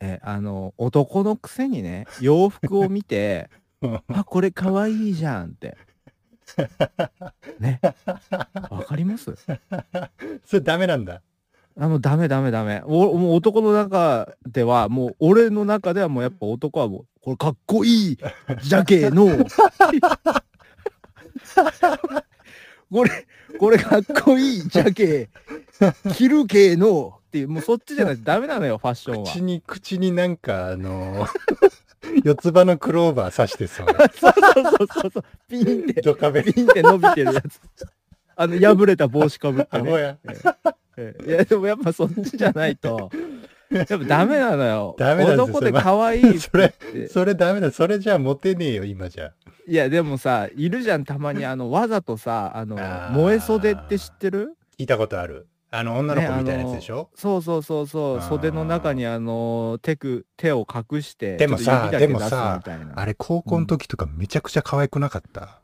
[0.00, 3.50] えあの男のくせにね洋服を見て
[4.08, 5.76] あこれ可愛いじゃんって。
[7.58, 7.80] ね。
[8.70, 9.34] わかります？
[10.44, 11.22] それダメなんだ。
[11.76, 12.82] あのダメダメダメ。
[12.84, 19.26] おもう男の中ではもう俺の中ではもうやっぱ男はもうこれかっこいいジャケの。
[22.90, 23.26] これ
[23.58, 25.28] これかっこいいジャケ
[26.14, 29.28] 着る系のっていうもうそっちじゃないとダメなのよファッションは。
[29.28, 31.28] 口に、口になんか、あのー、
[32.24, 33.86] 四つ葉のクローバー刺してそう。
[34.14, 37.60] そうそうそうそうピンってドカベピンって伸びてるやつ。
[38.36, 39.92] あの破れた帽子かぶってね。
[39.92, 40.16] や。
[40.96, 41.24] ええ。
[41.26, 43.10] いやでもやっぱそっちじゃないと。
[43.70, 44.96] やっぱダメなのよ。
[44.98, 45.44] ダメなんですよ。
[45.44, 47.08] 男で可愛い それって。
[47.08, 47.70] それダメだ。
[47.70, 49.32] それじゃモテねえよ、今じゃ。
[49.66, 51.44] いやでもさいるじゃんたまに。
[51.44, 53.12] あのわざとさあのあー。
[53.12, 54.54] 燃え袖って知ってる？
[54.78, 55.46] 聞いたことある。
[55.76, 58.22] あの、女の子みたいなやつでしょ、そうそうそうそう。
[58.22, 63.00] 袖の中にあの手く手を隠してでもさでもさ出すみたいな。
[63.00, 65.60] あれ、高校の時とかめちゃくちゃ可愛くなかった？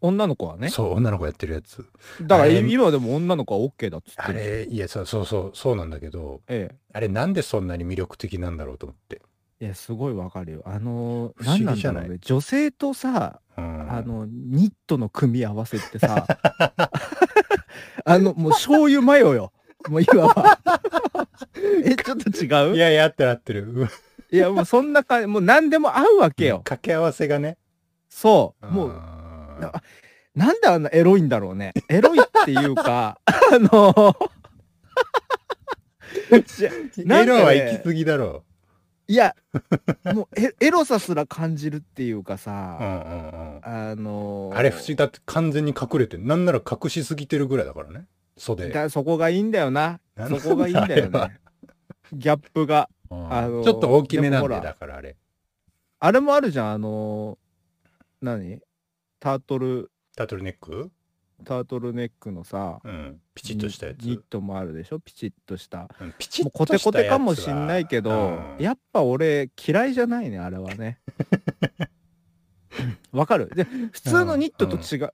[0.00, 0.68] 女の子はね。
[0.68, 1.84] そう、女の子やってるやつ。
[2.22, 4.28] だから今でも女の子は OK だっつってる。
[4.28, 9.22] あれ、いや、そうそうそう、そうなんだけど、えあれなんでそんなに魅力的なんだろうと思って？
[9.60, 10.62] えいやすごいわかるよ。
[10.66, 12.18] あのなんないだろうね。
[12.20, 16.26] 女性とさうん、あのニットの組み合わせってさ。
[18.06, 19.52] あのもう醤油マヨよ。
[19.88, 20.58] もういわば
[21.84, 22.76] えちょっと違う？
[22.76, 23.88] いやいや、合ってる合ってる。
[24.30, 27.56] いやもうそんな感じもう何でも合うわけよ、掛け合わせがね。
[28.08, 28.66] そう。
[28.66, 28.88] もう
[29.60, 29.72] な
[30.34, 31.72] なんであんなエロいんだろうね。
[31.88, 34.16] エロいっていうか あの
[36.30, 38.44] エロは行き過ぎだろ
[39.06, 39.34] いや
[40.14, 43.60] もうエエロさすら感じるっていうかさ、んうんうん。
[43.62, 48.06] あのーあれ不思議だって完全に隠れてるなんなら隠しすぎてるぐらいだからね。
[48.38, 48.70] 袖。
[48.70, 50.00] だそこがいいんだよな。
[50.28, 51.38] そこがいいんだよね。
[52.12, 52.88] ギャップが。
[53.10, 53.32] うん。
[53.32, 55.16] あのーちょっと大きめなんでだからあれ。
[56.00, 58.60] あれもあるじゃんあのー何？
[59.20, 59.90] タートル。
[60.16, 60.90] タートルネック？
[61.44, 65.00] タートルネックのさ、うん、ピチッとしたやつニニットもあるでしょ？
[65.00, 65.88] ピチッとした。
[66.00, 68.14] うんピチッもうコテコテかもしんないけど、う
[68.60, 71.00] んやっぱ俺嫌いじゃないね、あれはね。
[73.12, 73.48] わかる？
[73.54, 75.12] で、普通のニットと違う、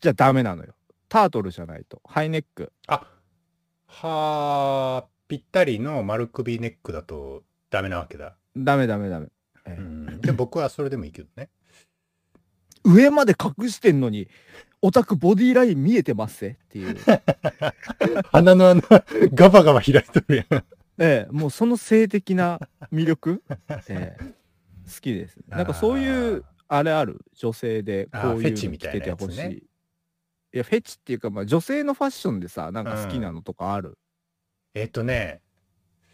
[0.00, 0.74] じゃダメなのよ。
[1.08, 2.00] タートルじゃないと。
[2.04, 2.72] ハイネック。
[2.88, 3.06] あ
[3.86, 9.26] はあぴったりの丸首ネックだとダメなわけだ、ダメダメダメ。
[9.66, 11.48] ええうん、で僕はそれでもいいけどね
[12.84, 14.28] 上まで隠してんのに、
[14.82, 16.96] オタクボディライン見えてますぜっていう。
[18.32, 18.82] 鼻の穴
[19.34, 20.64] ガバガバ開いてるやん
[20.98, 22.60] ええ、もうその性的な
[22.92, 23.42] 魅力、
[23.88, 24.34] ええ、
[24.86, 25.38] 好きです。
[25.48, 29.68] なんかそういう、あれある女性でこういうの着ててほしい。
[30.54, 33.98] いや、フェチっていうか、まあ女性のファッションでさ、なんか好きなのとかある？
[34.74, 35.40] えっとね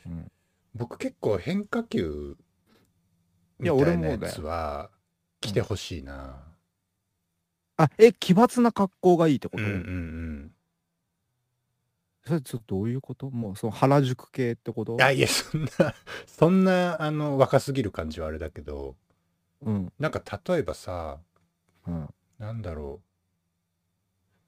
[0.07, 0.31] うん
[0.75, 2.37] 僕結構変化球
[3.59, 4.91] みたいなやつは
[5.41, 6.43] 着てほしいな
[7.85, 10.51] あ、え、奇抜な格好がいいってこと、うんうんうん。
[12.25, 13.31] それちょっとどういうこと？
[13.31, 14.97] もうその原宿系ってこと？
[15.01, 15.95] あいやそんな
[16.27, 18.95] そんなあの若すぎる感じはあれだけど。
[19.63, 19.93] うん。
[19.99, 21.19] なんか例えばさ
[21.87, 22.09] うん。
[22.39, 23.01] なんだろ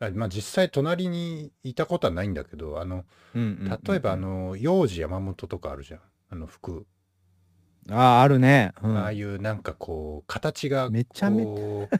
[0.00, 0.04] う。
[0.04, 6.00] あまあ実際隣にいたことはないんだけどあのうん例えばあ、の幼児山本とかあるじゃん。
[6.30, 6.86] あの服、
[7.90, 8.72] ああ、あるね。
[8.82, 8.96] うん。
[8.96, 11.96] ああいうなんかこう形がめちゃめこう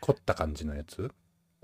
[0.00, 1.10] 凝った感じのやつ？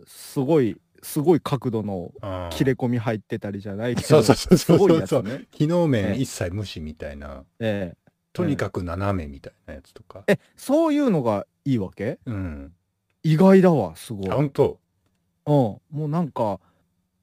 [0.07, 5.47] すごい、すごい角度のうん切れ込み入ってたりじゃないけど、そうそうそうそうそうそう。
[5.51, 7.94] 機能ええ面一切無視みたいなえ
[8.33, 10.33] とにかく斜めみたいなやつとかえ。
[10.33, 12.18] え、そういうのがいいわけ？
[12.27, 12.73] うん
[13.23, 14.31] 意外だわ、すごい。
[14.31, 14.81] あ本当？
[15.47, 15.53] うん。
[15.53, 16.61] もうなんか、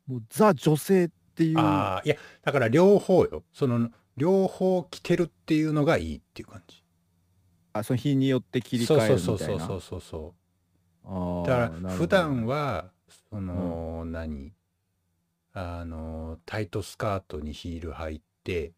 [0.08, 1.60] もうザ女性っていう。
[1.60, 6.84] ああいやだから両方よその両方着てるっていうのがいいっていう感じ
[7.74, 9.28] あその日によって切り替えるみたいな。
[9.28, 10.34] そうそうそうそうそうそ
[11.04, 12.92] だから普段は
[13.30, 14.54] その、何？
[15.54, 18.72] あのタイトスカートにヒール履いて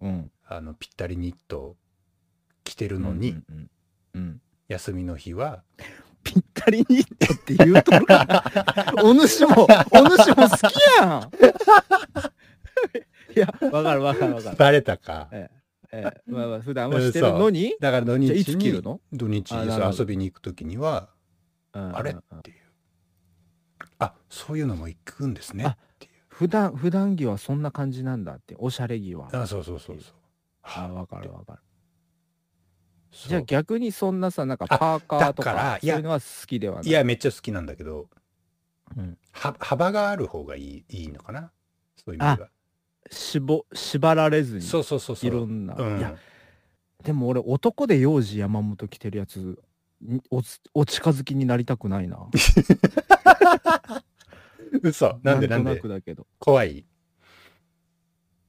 [0.00, 0.30] うん。
[0.48, 1.76] あのぴったりニット
[2.64, 3.70] 着てるのに、うんうん
[4.14, 4.22] うん。
[4.22, 4.40] うん。
[4.68, 5.62] 休みの日は
[6.22, 8.44] ぴったりニットって言うとこかな
[9.04, 11.30] お主も、お主も好きやん。
[13.36, 14.56] いや、わかるわかるわかる。
[14.56, 15.28] バレたか。
[15.30, 15.50] え
[15.92, 16.22] えええ。
[16.30, 19.00] まあまあ普段はしてるのに、だから土日じゃあいつ切るにの？
[19.12, 19.98] 土日あなるほど。
[19.98, 21.10] 遊びに行く時には
[21.76, 22.12] あれ？
[22.12, 22.56] っていう。
[23.98, 25.64] あそういうのも行くんですね。
[25.64, 26.12] あっていう。
[26.28, 29.28] 普段、普段着はそんな感じなんだって、おしゃれ着は。
[29.32, 30.14] あそうそうそうそう。
[30.62, 31.58] あ、わかるわかる。
[33.10, 36.84] じゃあ逆にそんなさ、なんかあパーカーとだかそういうのは好きではない？
[36.86, 38.08] いやめっちゃ好きなんだけど
[38.96, 39.16] うん。
[39.32, 41.50] は幅がある方がいいいいのかな？
[41.96, 42.50] そういう意味では。
[43.10, 44.62] 絞、縛られずに。
[44.62, 45.30] そうそうそうそう。
[45.30, 45.74] いろんな。
[45.78, 45.98] うん。
[45.98, 46.14] いや、
[47.04, 49.58] でも俺、男で幼児山本着てるやつ、ん
[50.30, 52.28] おつお近づきになりたくないな。
[54.82, 55.18] 嘘。
[55.22, 55.74] なんでなんとで？
[55.76, 56.26] なくだけど。
[56.38, 56.78] 怖い？
[56.80, 56.84] い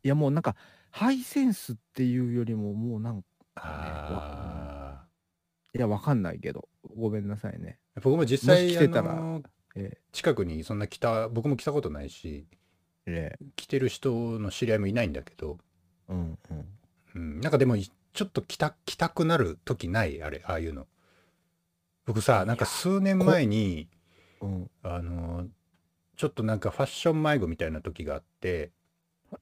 [0.03, 0.55] や、もうなんか、
[0.91, 5.07] ハイセンスっていうよりも、もうなんか、あ
[5.73, 7.79] いや、わかんないけど、ごめんなさいね。
[7.97, 9.43] ー僕も実際もし着てたらあの
[9.75, 12.47] え近くにそんな着た僕も着たことないし
[13.05, 15.57] え着てる人の知り合いもいないんだけど、
[16.07, 16.65] うんうん。
[17.15, 20.21] うん、なんかでもちょっと着た着たくなる時ない？
[20.21, 20.87] あれああいうの
[22.07, 23.87] 僕さなんか数年前に
[24.41, 25.47] うん、あの
[26.15, 28.71] ちょっとなんかファッション迷子みたいな時があって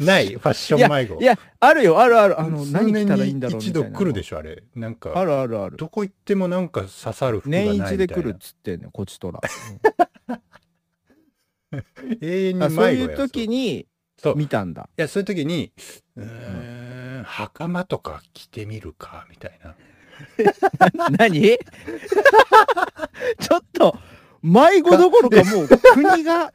[0.00, 0.34] ない？
[0.34, 1.20] ファッション迷子。
[1.20, 2.38] いや、あるよ、あるある。
[2.40, 4.64] あの、数何着年たらいいんだろう一度来るでしょあれ。
[4.74, 5.76] なんあかるあるある。
[5.76, 9.40] どこ行ってもなんか刺さる服がない年一で来るっつってんねこちとら。
[12.20, 13.86] 永遠にうんあそういう迷子や時に
[14.18, 14.36] そう。
[14.36, 14.88] 見たんだ。
[14.98, 15.72] いやそういう時に
[16.16, 19.74] うーん袴とか着てみるかみたいな
[21.18, 21.58] 何？
[23.40, 23.96] ちょっと、
[24.42, 26.52] 迷子どころかもう国が、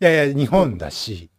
[0.00, 1.30] いやいや日本だし。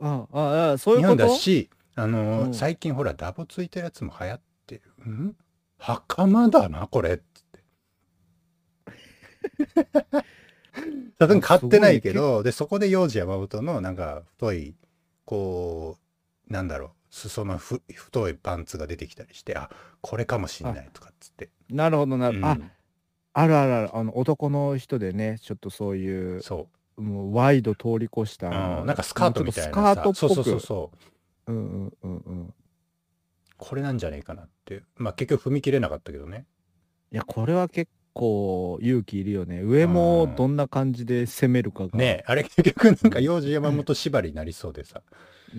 [0.00, 1.22] あああそうい日うこと？
[1.26, 2.54] 本だしあのーうん。
[2.54, 5.10] 最近ほらダボついたやつも流行ってる。
[5.10, 5.36] ん？
[5.78, 7.60] 袴だなこれっつって。
[11.18, 14.74] 多分買ってないけどでそこで幼児山本のなんか太い
[15.26, 15.98] こ
[16.48, 19.68] うなんだろう裾のふ太いパンツが出てきたりしてあ
[20.00, 22.30] これかもしんないとかっつって、なるほどな。
[22.30, 22.46] るほど。
[22.48, 22.70] あうん、
[23.32, 23.96] あるあるある。
[23.96, 27.02] あの、男の人でね、ちょっとそういう、そう。
[27.02, 30.16] もうワイド通り越した、うん、なんかスカートみたいなスカートっぽく。
[30.16, 30.90] そうそうそうそ
[31.46, 31.52] う。
[31.52, 32.54] うんうんうんうん。
[33.56, 34.82] これなんじゃねえかなって。
[34.96, 36.46] まあ結局踏み切れなかったけどね。
[37.12, 39.62] いや、これは結構勇気いるよね。
[39.62, 41.98] 上もどんな感じで攻めるかが。
[41.98, 42.24] ねえ。
[42.26, 45.02] あれ結局なんか幼児山本縛りになりそうでさ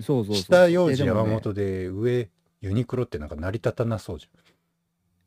[0.00, 0.36] うそうそう。
[0.36, 4.28] 下幼児山本で上ユニクロってなんか成り立たなそうじ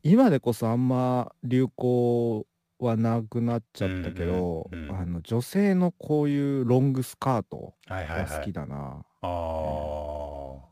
[0.02, 2.46] 今でこそあんま流行
[2.78, 9.04] はなくなっちゃったけど、うんうんうんあの女性のこういうロングスカートはいはいはいが好きだな。
[9.22, 10.66] あー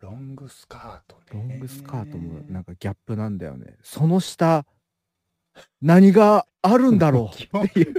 [0.00, 3.76] ロングスカートロねングスカートもなんかギャップなんだよね。
[3.82, 4.66] その下、
[5.82, 7.94] 何があるんだろう 基本っていう。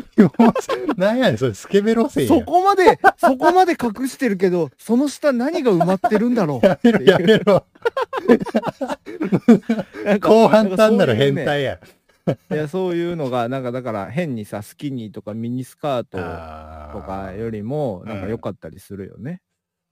[0.98, 6.65] なんやねんそれスケベ路線やそこまで、 そこまで隠してるけど、その下何が埋まってるんだろう。
[6.67, 7.65] やめろやめろ
[10.20, 19.41] 後半単なる変態やそういや、そういうのが、なんかだから変にさ、スキニーとかミニスカートとかよりも、なんかうん良かったりするよね。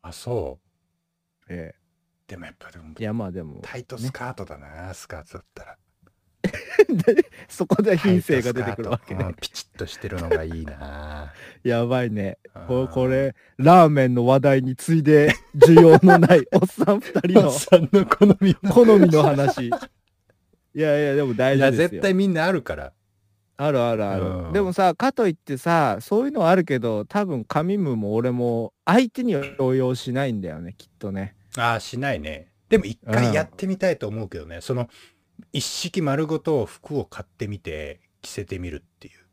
[0.01, 1.73] あそうえ
[2.27, 3.01] でもやっぱでもえ。
[3.01, 5.77] いや、まあでも、タイトスカートだな、スカートだったら
[7.49, 9.33] そこで品性が出てくるわけね。
[9.39, 12.37] ピチッとしてるのがいいな やばいね。
[12.67, 19.67] これ、ラーメンの話題に次いで需要のないおっさん二人 おっのさんの好みの好みの話。
[19.67, 19.71] い
[20.79, 21.87] やいや、でも大事ですよ。
[21.89, 22.91] 絶対みんなあるから
[23.57, 24.25] あるあるある。
[24.25, 31.35] うんでもさ、かといってさ、そういうのはあるけど、多分、カミムも俺も相手には応用しないんだよね、きっとね。
[31.57, 34.89] ああしないねでも一うん回やってみたいと思うけどね、その
[35.53, 39.25] 一式丸ごと服を買ってみて着せてみるっていう。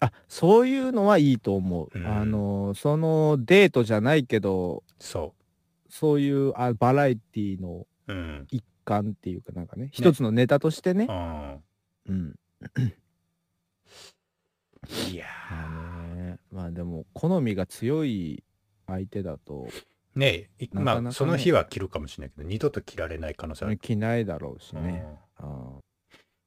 [0.00, 1.88] あ、そういうのはいいと思う。
[1.92, 2.06] うん。
[2.06, 5.34] あの、そのデートじゃないけど、そ
[5.88, 8.46] そういうあバラエティのううん。
[8.50, 11.06] 一環っていうかなんかね、一つのネタとしてね。
[11.08, 11.60] うん。
[12.08, 12.34] うん。
[15.10, 18.42] いやまあね、まあでも、好みが強い
[18.86, 25.04] 相手だと、ーねえいなかなかねまあその日は着るかもしれないけど二度と着られない可能性ある、着ないだろうしうんね。
[25.36, 25.78] あー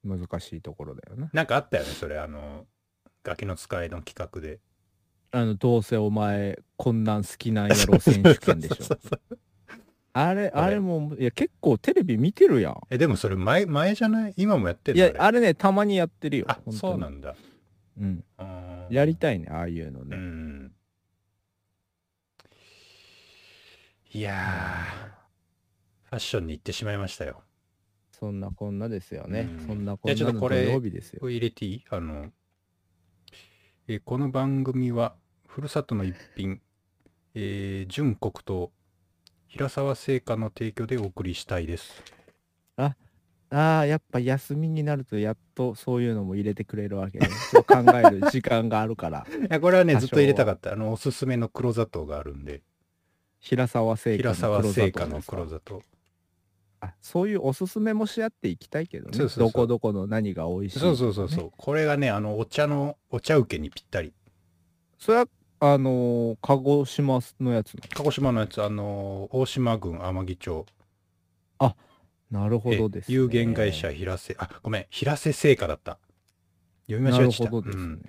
[0.04, 1.30] 難しいところだよな。
[1.32, 2.66] なんかあったよねそれあの
[3.24, 4.60] ガキの使いの企画で
[5.34, 9.00] あの、どうせお前、こんなん好きなんやろ選手権でしょそう。
[9.02, 9.40] そうそう
[10.14, 12.82] あれ、れあれも、いや、結構テレビ見てるやん。
[12.90, 14.34] えでもそれ前前じゃない？
[14.36, 16.46] 今もやってるいや、あれね、たまにやってるよ。
[16.50, 17.36] あ本当にそうなんだ
[17.98, 18.24] うん。
[18.40, 20.18] うんやりたいね、ああいうのうね。
[20.18, 20.74] ん
[24.14, 27.42] いやーファッションに行ってしまいましたよ
[28.12, 29.50] そんなこんなですよね。
[29.60, 31.28] うんそんなこんなの土ちょっとこれ曜日ですよこ。
[31.28, 31.86] れ入れていい？
[31.90, 32.28] あの、
[33.88, 35.16] えーこの番組は、
[35.48, 36.62] ふるさとの一品、
[37.34, 38.72] えー純国と
[39.48, 42.04] 平沢製菓の提供でお送りしたいです。
[42.78, 42.94] あ
[43.50, 47.28] あ、やっぱ休みになると、やっとそういうのも入れてくれるわけね。
[47.52, 49.26] ちょっと考える時間があるから。
[49.36, 50.72] いや、これはね、多少ずっと入れたかった。
[50.72, 52.62] あの、おすすめの黒砂糖があるんで、
[53.42, 55.82] 平沢製菓平沢の製菓の黒砂糖。
[56.80, 59.18] あそういうおすすめもし合っていきたいけどね。
[59.18, 61.52] そうそうそうどこどこの何が美味しい、そうそうそうそう。
[61.58, 64.14] これがね、あの、お茶の、お茶受けにぴったり。
[64.98, 65.28] それは、
[65.60, 70.66] あのー鹿児島のやつな鹿児島のやつ、あの、大島郡天城町。
[72.32, 73.14] なるほえどです、ね。
[73.14, 76.00] 有限会社平瀬、あ、ごめん、平瀬製菓だった。
[76.86, 77.52] 読み間なる違えちゃった。
[77.52, 77.84] ほどですね。
[77.84, 78.02] うん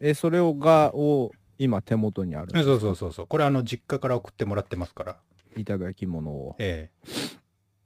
[0.00, 2.52] え、それをが、を今手元にある。
[2.62, 3.26] そうそうそうそう。
[3.26, 5.16] これあの実家から送ってもらってますから。
[5.56, 6.56] いただき物を。
[6.58, 7.08] ええ。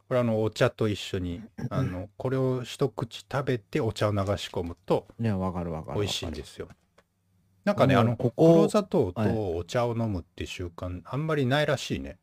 [0.09, 6.01] これあのお茶と一緒にあのこれを一口食べてお茶を流し込むといや、わかるわかる。
[6.01, 6.69] 美味しいんですよ。
[7.65, 12.19] なんかねああののここ黒砂糖はいとお茶を飲むって習慣あんまりないらしいね。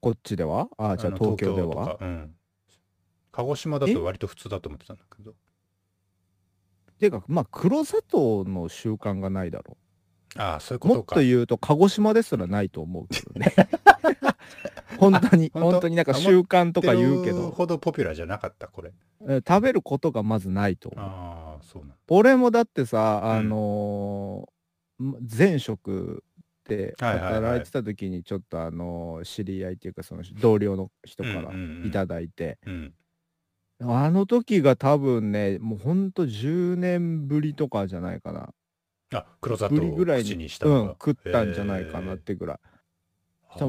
[0.00, 0.68] こっちでは？
[0.76, 2.34] あ、じゃあの東京でとはかうん。
[3.30, 5.32] 鹿児島だと割と普通だと思ってたんだけど。
[6.98, 9.76] ていうか、まあ、黒砂糖の習慣がないだろ
[10.36, 10.88] ああ、そういうう。
[10.88, 13.52] もっこと言うと、鹿児島ですらないと思うけどね。
[14.98, 15.88] 本当に、本当？
[15.88, 18.92] になんか習慣とか言うけど、ほどポピュラーじゃなかった、これ。
[19.28, 21.04] え食べることがまずないと思う。
[21.04, 21.94] ああ、そうな。
[22.08, 26.22] 俺もだってさ、あのーん前職
[26.68, 31.50] で働いてた時にちょっとあのー知り合いっていうかその同僚の人から
[31.84, 32.94] いただいて、うん。
[33.80, 38.50] あの時が多分ねもうほんと10年ぶりとかじゃないかな
[39.12, 40.80] あ、黒砂糖をぶりぐらい口ににしたのが。
[40.80, 42.58] うん、食ったんじゃないかなってぐらい、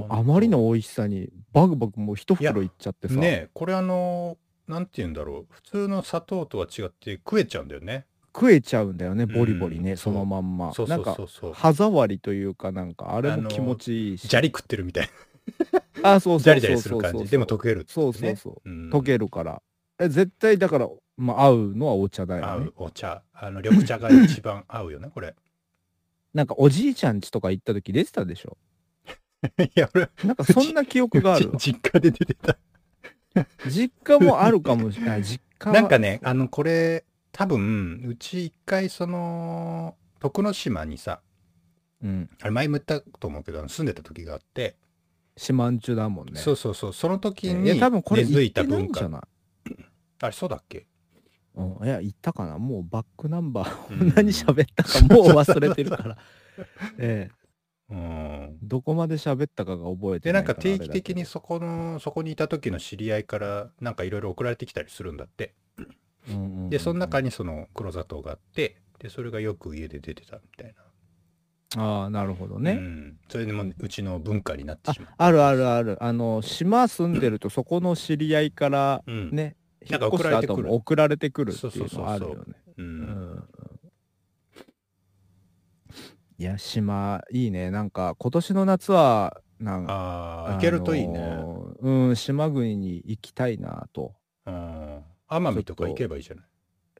[0.09, 5.45] あまりの美味しさにバクバクもう一袋いっちゃってさ、ねえこれあのなんて言うんだろう。
[5.49, 8.05] 普通の砂糖とは違って食えちゃうんだよね。
[8.35, 9.93] 食えちゃうんだよねボリボリね、う。
[9.95, 10.73] んそのまんま。
[10.73, 11.27] そうそうなんかそう。
[11.27, 14.27] そう歯触りというかなんかあれも気持ちいいし。
[14.27, 15.09] 砂利食ってるみたい
[16.01, 16.83] あそうなジャリジャリそう。
[16.83, 17.31] そうそうする感じ。
[17.31, 18.89] でも溶けるってそうねそうそう、うん。
[18.89, 19.61] 溶けるから
[19.99, 22.47] え絶対だから、まあ、合うのはお茶だよね。
[22.47, 23.23] 合うお茶。
[23.33, 25.35] あの緑茶が一番 合うよねこれ。
[26.33, 28.57] なんかおじいちゃん家とか行った時出てたでしょ？
[29.61, 31.57] いや俺なんかそんな記憶があるわ。
[31.57, 32.57] 実家で出てた。
[33.69, 35.23] 実家もあるかもしれない。
[35.23, 35.75] 実家は。
[35.75, 41.21] なんかねあのこれ多分うち一回その徳之島にさ
[42.01, 42.29] うん。
[42.41, 44.75] あれ前も言ったと思うけど住んでた時があって、
[45.37, 46.39] 四万十だもんね。
[46.39, 46.93] そうそうそう。
[46.93, 48.91] その時いにや多分これ根付いた文化。
[48.91, 49.21] んじゃない？
[50.21, 50.87] あれそうだっけ？
[51.55, 52.57] うん、いや、言ったかな？
[52.57, 56.17] もうバックナンバー、うん何喋ったかもう忘れてるから。
[56.97, 58.57] ええ、うん。
[58.61, 65.53] どこまで喋ったかが覚えてで、なんか定期的にあそこの、そこにいた時の知り合いから、なんかいろいろ送られてきたりするんだって。
[66.69, 70.73] で、その中にその黒砂糖があって、で、それがよく家で出てたみたい
[71.75, 71.83] な。
[71.83, 72.71] ああ、なるほどね。
[72.73, 73.19] うん。
[73.29, 75.13] それでもううちの文化になってあしまう。
[75.17, 76.03] あるあるある。
[76.03, 79.31] あの、島住んでるとそこの知り合いからうん。
[79.31, 79.55] ね、
[79.89, 82.55] 引っ越した後も送られてくるっていうのそうそうそうあるよね。
[86.37, 87.69] いや、島、いいね。
[87.71, 91.37] なんか、今年の夏は、なんか、ああ、行けるといいね。
[91.79, 94.13] うん、島国に行きたいなと。
[94.45, 95.03] うん。
[95.29, 96.45] 奄美とか行けばいいじゃない？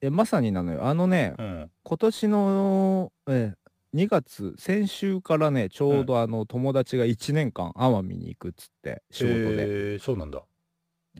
[0.01, 0.85] え、まさになのよ。
[0.85, 1.71] あのね、うん。
[1.83, 3.53] 今年の、え、
[3.93, 9.93] 2月、先週からね、ちょうどあの、友達が1年間奄美に行くっつって、仕事で。
[9.93, 10.41] えー、そうなんだ。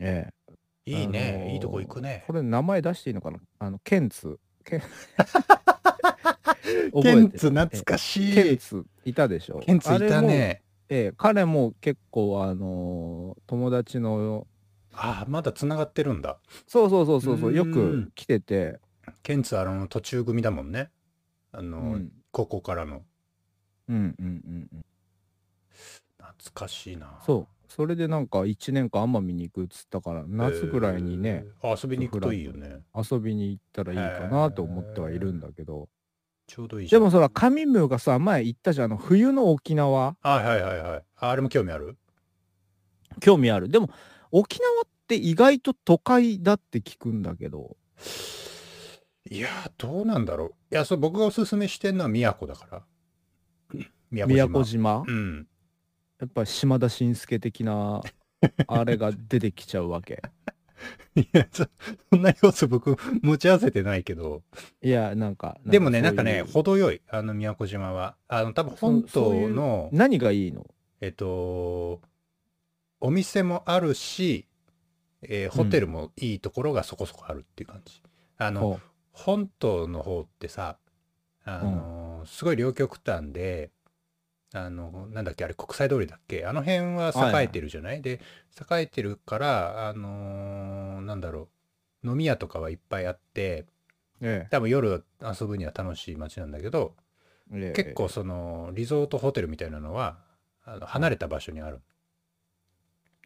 [0.00, 0.34] ええ
[0.86, 2.32] いいね、あのーいいとこ行くねこ。
[2.34, 3.38] れ名前出していいのかな？
[3.58, 4.38] あの、ケンツ。
[4.64, 4.80] ケン
[7.02, 8.34] ケンツ懐かしい。
[8.34, 10.20] ケンツいたでしょケンツいた。
[10.22, 10.62] ね。
[10.90, 14.46] ええ彼も結構あのー友達の
[14.92, 16.38] ああ、まだ繋がってるんだ。
[16.66, 18.78] そうそうそうそうそううよんく来てて、
[19.22, 20.90] ケンツあの途中組だもんね。
[21.52, 23.02] あうの、ん、高校からの。
[23.88, 24.84] うんうんうんうん
[26.18, 27.20] 懐かしいな。
[27.26, 31.72] そうそれでなんか1年間奄美に行くっつったから夏ぐらいにね、えー。
[31.74, 32.80] あ遊びに行くといいよね。
[32.94, 35.88] 遊びに行ったらいいかなと思ってはいるんだけど、
[36.46, 37.00] ちょうどいいじゃん。
[37.00, 41.02] でもそら上ムがさ前言ったじゃんあの冬の沖縄はいはいはいはい。
[41.16, 41.96] ああれも興味ある？
[43.20, 43.90] 興味あるでも
[44.30, 47.76] 沖縄って意外と都会だって聞くんだけど
[49.30, 50.48] いやー、どうなんだろう。
[50.70, 52.82] いや、そう、僕がおすすめしてんのは宮古だから。
[54.10, 55.02] 宮宮古島？
[55.06, 55.46] うん。
[56.24, 58.02] やっぱ島田紳介的な
[58.66, 60.22] あれが出てきちゃうわけ
[61.14, 61.66] いや、そ
[62.10, 64.42] そんな要素僕持ち合わせてないけど。
[64.82, 68.16] いやなんかでもね、なんかね、程よい、あの宮古島は。
[68.26, 70.66] あの、多分本そういう島の、何がいいの？
[71.02, 72.00] えっと、
[73.00, 74.46] お店もあるし、
[75.22, 78.02] えーホテルもいいところがそこそこあるっていう感じ。
[78.38, 78.80] あの、ほ
[79.12, 80.78] 本島の方ってさ、
[81.44, 83.70] あのーすごい両極端で、
[84.56, 86.46] あの、なんだっけ、あれ国際通りだっけ？
[86.46, 88.20] あの辺は栄えてるじゃない、で、
[88.70, 91.48] 栄えてるから、あのーなんだろ
[92.04, 93.66] う、飲み屋とかはいっぱいあって、
[94.20, 94.46] うえ。
[94.50, 96.94] 多分夜遊ぶには楽しい街なんだけど、
[97.52, 97.60] ええ。
[97.70, 100.18] え結構その、リゾートホテルみたいなのは、
[100.64, 101.82] あの離れた場所にある。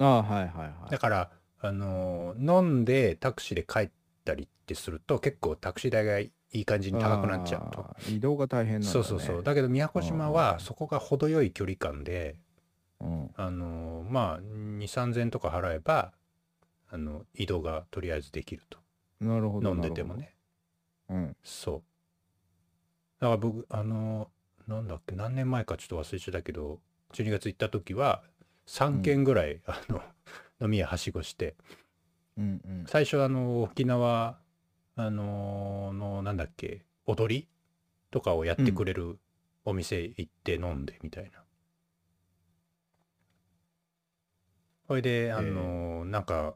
[0.01, 0.91] ああはいはいはい。
[0.91, 3.91] だから、あのー飲んでタクシーで帰っ
[4.25, 6.19] たりってすると結構タクシー代が
[6.53, 7.87] いい感じに高くなっちゃうと。
[8.11, 9.43] 移動が大変なんだ、ね、そうそうそう。
[9.43, 12.37] だけど宮古島うんはそこが程よい距離感で、
[13.01, 16.13] うん、あのーまあ、2、3000円とか払えば、
[16.91, 18.79] あの、移動がとりあえずできると。
[19.21, 20.35] なるほど飲んでてもね。
[21.09, 21.83] なるほど、そう。
[23.21, 24.29] だから僕、あのー
[24.71, 26.79] なんだっけ、何年前かちょっと忘れちゃったけど、
[27.15, 28.23] 12月行った時は、
[28.67, 30.03] 3軒ぐらい、あの、
[30.61, 31.57] 飲み屋はしごして、
[32.37, 34.39] うん、うんうん最初あの沖縄
[34.99, 37.49] あのーのなんだっけ踊り
[38.11, 39.19] とかをやってくれる
[39.65, 41.45] お店行って飲んでみたいな。
[44.89, 46.55] それであのーなんか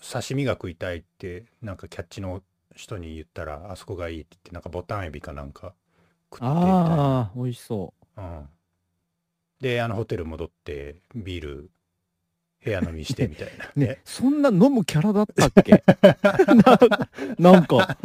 [0.00, 2.42] 刺身が食いたいってなんかキャッチの
[2.76, 5.74] 人に言ったらあそこがいいって言ってなんかボタンエビかなんか
[6.32, 7.00] 食ってみたいな。
[7.00, 8.48] ああ美味しそうん、
[9.60, 11.70] であのホテル戻ってビール
[12.64, 13.70] 部屋飲みしてみたいな。
[13.74, 15.82] う ねそんな飲むキャラだったっけ？
[17.38, 17.96] な なんか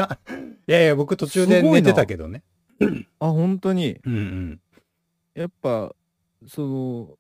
[0.68, 2.44] いやいや僕途中で寝てたけどね。
[3.20, 4.62] あ本当にうんうん。
[5.36, 5.94] やっぱ
[6.48, 7.18] その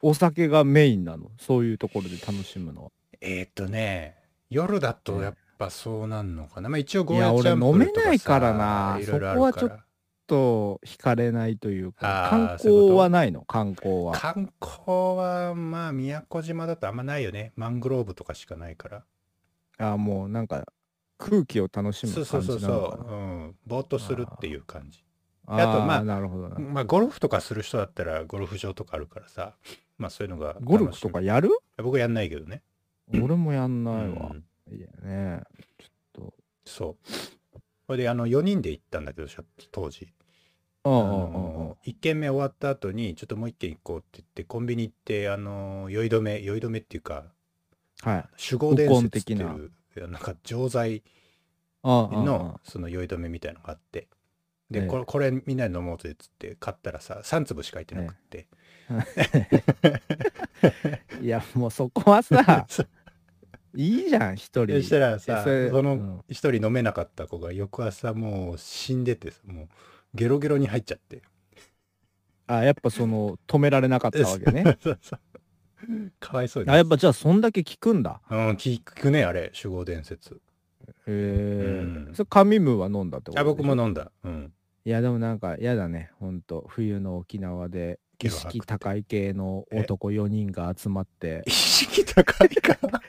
[0.00, 1.30] お酒がメインなの？
[1.38, 2.90] そういうところで楽しむのは
[3.20, 4.16] えーっとね、
[4.50, 6.68] 夜だとやっぱそうなんのかな。
[6.68, 9.84] まあ一応ゴーヤチャンプル俺とかさ飲めないからないろいろあそこはちょっるから。
[10.32, 13.42] と惹かれないというかあ観光はないの？
[13.42, 17.52] 観光は観光はまあ宮古島だとあんまないよね。
[17.54, 19.04] マングローブとかしかないから。
[19.76, 20.64] あーもうなんか
[21.18, 23.06] 空気を楽しむそうそう感じそうそなのかなう。
[23.06, 23.56] うん。
[23.66, 25.04] ぼーっとするっていう感じ。
[25.46, 29.54] ああとまあーなるほどなまあゴルフとかする人だったらゴルフ場とかあるからさ。
[29.98, 30.56] まあそういうのが。
[30.62, 31.50] ゴルフとかやる？
[31.76, 32.62] 僕やんないけどね。
[33.12, 34.74] 俺もやんないわうん。
[34.74, 35.42] いやね
[35.78, 37.58] ちょっとそう。
[37.86, 39.28] これであの4人で行ったんだけど、
[39.70, 40.08] 当時。
[40.84, 47.24] ああああああの1軒目終わった後にちょっともう1軒行こうって言ってコンビニ行ってあの酔い止め酔い止めっていうか
[48.02, 48.24] あはい。
[48.52, 49.70] 守護伝説っていう
[50.08, 51.02] なんか錠剤
[51.84, 54.08] のその酔い止めみたいのがあって。
[54.70, 54.86] で、ええ。
[54.86, 58.48] これこれみんなで飲もうぜっつって買ったらさ3粒しか入ってなくって、
[58.88, 59.06] あ
[61.22, 62.66] いやもうそこはさ
[63.74, 64.76] いいじゃん、一人。
[64.78, 66.24] そしたらさえそのん。
[66.28, 69.68] 一人飲めなかった子が翌朝もう死んでてさもう
[70.14, 71.22] ゲロゲロに入っちゃって。
[72.46, 74.78] あ、やっぱその、止められなかったわけね。
[74.82, 75.20] そうそう。
[76.20, 78.20] かわいそうにあ、やっぱじゃあそんだけ効くんだ。
[78.30, 79.52] うん聞くねあれ。
[79.62, 80.34] 守護伝説。
[80.34, 80.38] へ
[81.08, 81.80] え。
[81.82, 82.14] うん。
[82.14, 84.12] それ、紙ムーは飲んだってことあ僕もん飲んだ。
[84.22, 84.52] うん。
[84.84, 86.10] いや、でもなんか、やだね。
[86.18, 86.64] ほんと。
[86.68, 91.42] 冬の沖縄で、意識高い系の男4人が集まって。
[91.46, 92.78] 意、識高いか。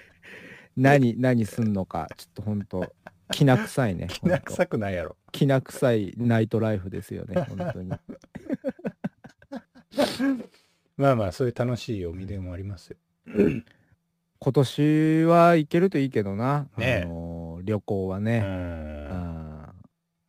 [0.76, 2.93] 何、何すんのか、ちょっとほんと、
[3.32, 4.07] きな臭いね。
[4.11, 7.89] きな臭くないやろきな臭いナイトライフですよね、 本当に。
[10.97, 18.41] まあまあそういう楽しい思い出もありますよ今年は行けるといいけどな、ねえあのー旅行はうね。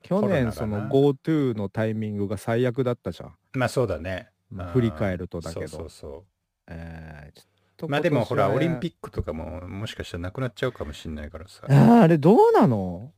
[0.03, 3.35] 去年その GoTo のタイミングが最悪だったじゃん。
[3.55, 5.67] まあそうだねまあうん振り返るとだけど。
[5.67, 6.25] そうそうそ
[6.69, 7.54] えーちょっ
[7.89, 11.63] まあでもほらオリンピッックとかももしかしたらなくなっちゃうかもしれないからさ。
[11.67, 11.73] ク。
[11.73, 13.13] あーあれどうなの？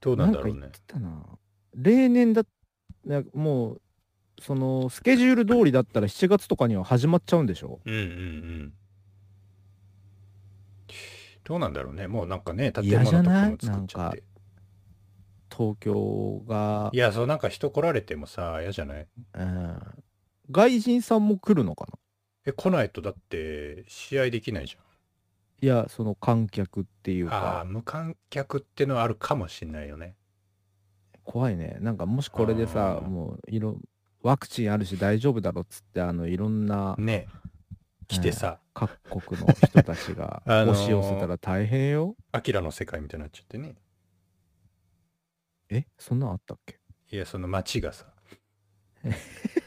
[0.00, 0.70] どうなんだろうね。
[1.74, 2.44] 例年だ
[3.04, 3.82] なもう
[4.40, 7.80] そのスケジュール通りだったら7月とかには始まっちゃうんでしょ？
[7.84, 8.72] うんうんうん。
[11.44, 12.08] どうなんだろうね。
[12.08, 14.22] もうなんかね建嫌物とかも作っちゃって。
[15.54, 16.90] 東京が。
[16.92, 19.06] い、やそうなんか人来られてもさ嫌じゃない？
[19.34, 19.78] うん。
[20.50, 21.98] 外人さんも来るのかな？
[22.44, 24.76] え来ないとだって試合できないじ
[25.60, 30.16] いやその観客っていうゃんああか無観客ってのはあるかもしれないよね。
[31.24, 31.76] 怖いね。
[31.80, 33.78] なんかもしこれでさもういろ
[34.22, 37.28] ワクチンあるし大丈夫だろっつってあのいろんなね
[38.08, 38.58] 来てさ。
[38.74, 42.16] 各国の人たちが あのー押し寄せたら大変よ。
[42.32, 43.76] アキラの世界みたいになっちゃってね。
[45.68, 46.80] えそんなんあったっけ？
[47.10, 48.06] いやその街がさ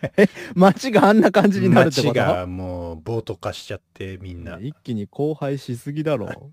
[0.54, 2.14] 街があんな感じになるってこと？
[2.14, 4.58] 街がもう暴徒化しちゃってみんな。
[4.60, 6.52] 一気に荒廃しすぎだろ。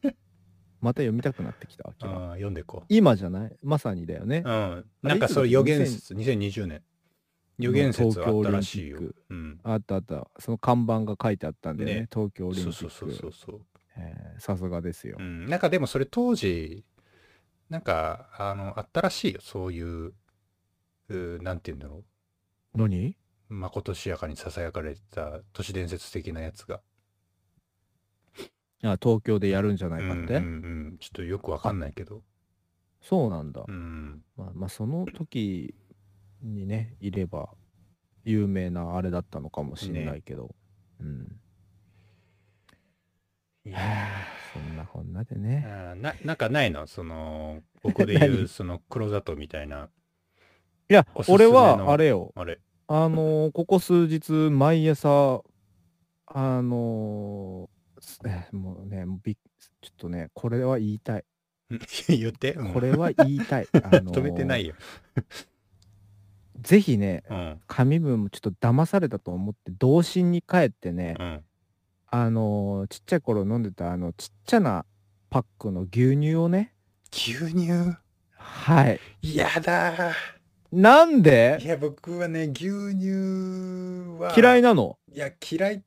[0.80, 3.56] また読みたくなってきたわけあー読んでこ今じゃない？
[3.62, 4.42] まさにだよね。
[4.46, 4.48] う。
[4.48, 6.82] うんなんかそう予言説2020年。
[7.58, 8.98] 予言説はあったらしいよ。
[9.28, 9.60] うん。
[9.62, 10.30] あったあった。
[10.38, 11.94] その看板が書いてあったんでね。
[11.94, 12.08] ね。
[12.10, 13.60] 東京オリンピそうそうそうそッうそう。
[14.38, 15.16] さすがですよ。
[15.20, 15.22] う。
[15.22, 16.86] ん、なんかでもそれ当時
[17.68, 19.40] なんかあのあったらしいよ。
[19.42, 22.02] そういううーなんて言うんだろ
[22.74, 23.16] 何？
[23.50, 26.80] うまことしやかにささやかれてた都市伝説的なやつが。
[28.82, 30.52] あ東京でやるんじゃないかって、うんうん
[30.92, 32.22] うん、ちょっとよくわかんないけど。
[33.02, 34.22] そうなんだ、うん。
[34.36, 35.74] まあ、まあその時
[36.42, 37.50] にねいれば
[38.24, 40.54] 有名なあれだったのかもしれないけど、
[41.00, 41.40] うん。
[43.64, 45.66] いはあそんなこんなでね。
[45.96, 46.86] ななんかないの？
[46.86, 48.48] その僕で言う 何？
[48.48, 49.88] その黒砂糖みたいな
[50.90, 52.32] いやおすす俺はあれよ。
[52.34, 52.58] あれ。
[52.88, 55.42] あのーここ数日毎朝
[56.26, 59.36] あのーすえもうねもうびっ
[59.80, 61.24] ちょっとねこれは言いたい。
[62.08, 62.72] 言って、うん。
[62.72, 64.74] これは言いたい、 あのー止めてないよ、
[66.60, 67.60] ぜひねうん。
[67.68, 71.44] 紙分もちょっと騙されたと思って童心に帰ってね、うん、
[72.08, 74.84] あのーちっちゃい頃飲んでたあのちっちゃな
[75.28, 76.74] パックの牛乳をね。
[77.12, 77.96] 牛乳？
[78.34, 78.98] はい。
[79.22, 80.39] やだー
[80.72, 81.58] なんで？
[81.62, 84.32] いや僕はね牛乳は。
[84.36, 84.98] 嫌いなの？
[85.12, 85.82] いや嫌い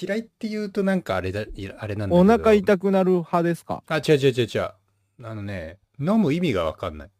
[0.00, 1.40] 嫌いって言うとなんかあれだ
[1.78, 3.82] あれなんだけおど腹痛くなる派ですか？
[3.88, 4.70] あ違う違う違う違う。
[5.22, 7.10] あのね飲む意味がわかんない。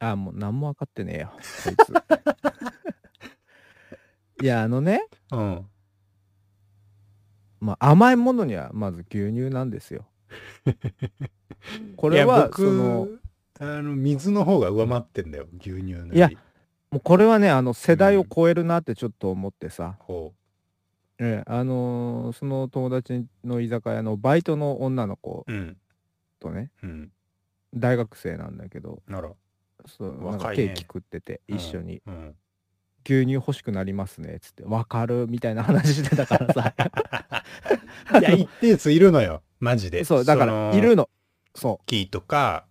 [0.00, 1.32] あもう何も分かってねえよ
[1.64, 1.92] こいつ。
[4.44, 5.06] いやあのね。
[5.32, 5.66] うん。
[7.60, 10.06] まあ甘いものにはまず牛乳なんですよ。
[11.96, 13.08] これいやは僕その
[13.58, 16.16] あの水の方が上回ってんだよ牛乳のより。
[16.16, 16.30] いや
[16.90, 20.34] もうこれはねあの世代を超えるなってちょっと思ってさ、ほ
[21.18, 25.76] ええあのーその友達の居酒屋のバイトの女の子ううん。
[26.38, 27.10] とねうん。
[27.74, 29.30] 大学生なんだけどなら。
[29.86, 30.68] そうなん若いね。
[30.68, 32.02] かケーキ食ってて一緒に。
[32.06, 32.34] うん。
[33.04, 36.74] 牛乳欲しくなりますねっつって「わかる」みたいな話してたからさ。
[38.20, 40.04] いや一定数いるのよマジで。
[40.04, 41.08] そうだからのいるの。
[41.54, 42.66] そキーとか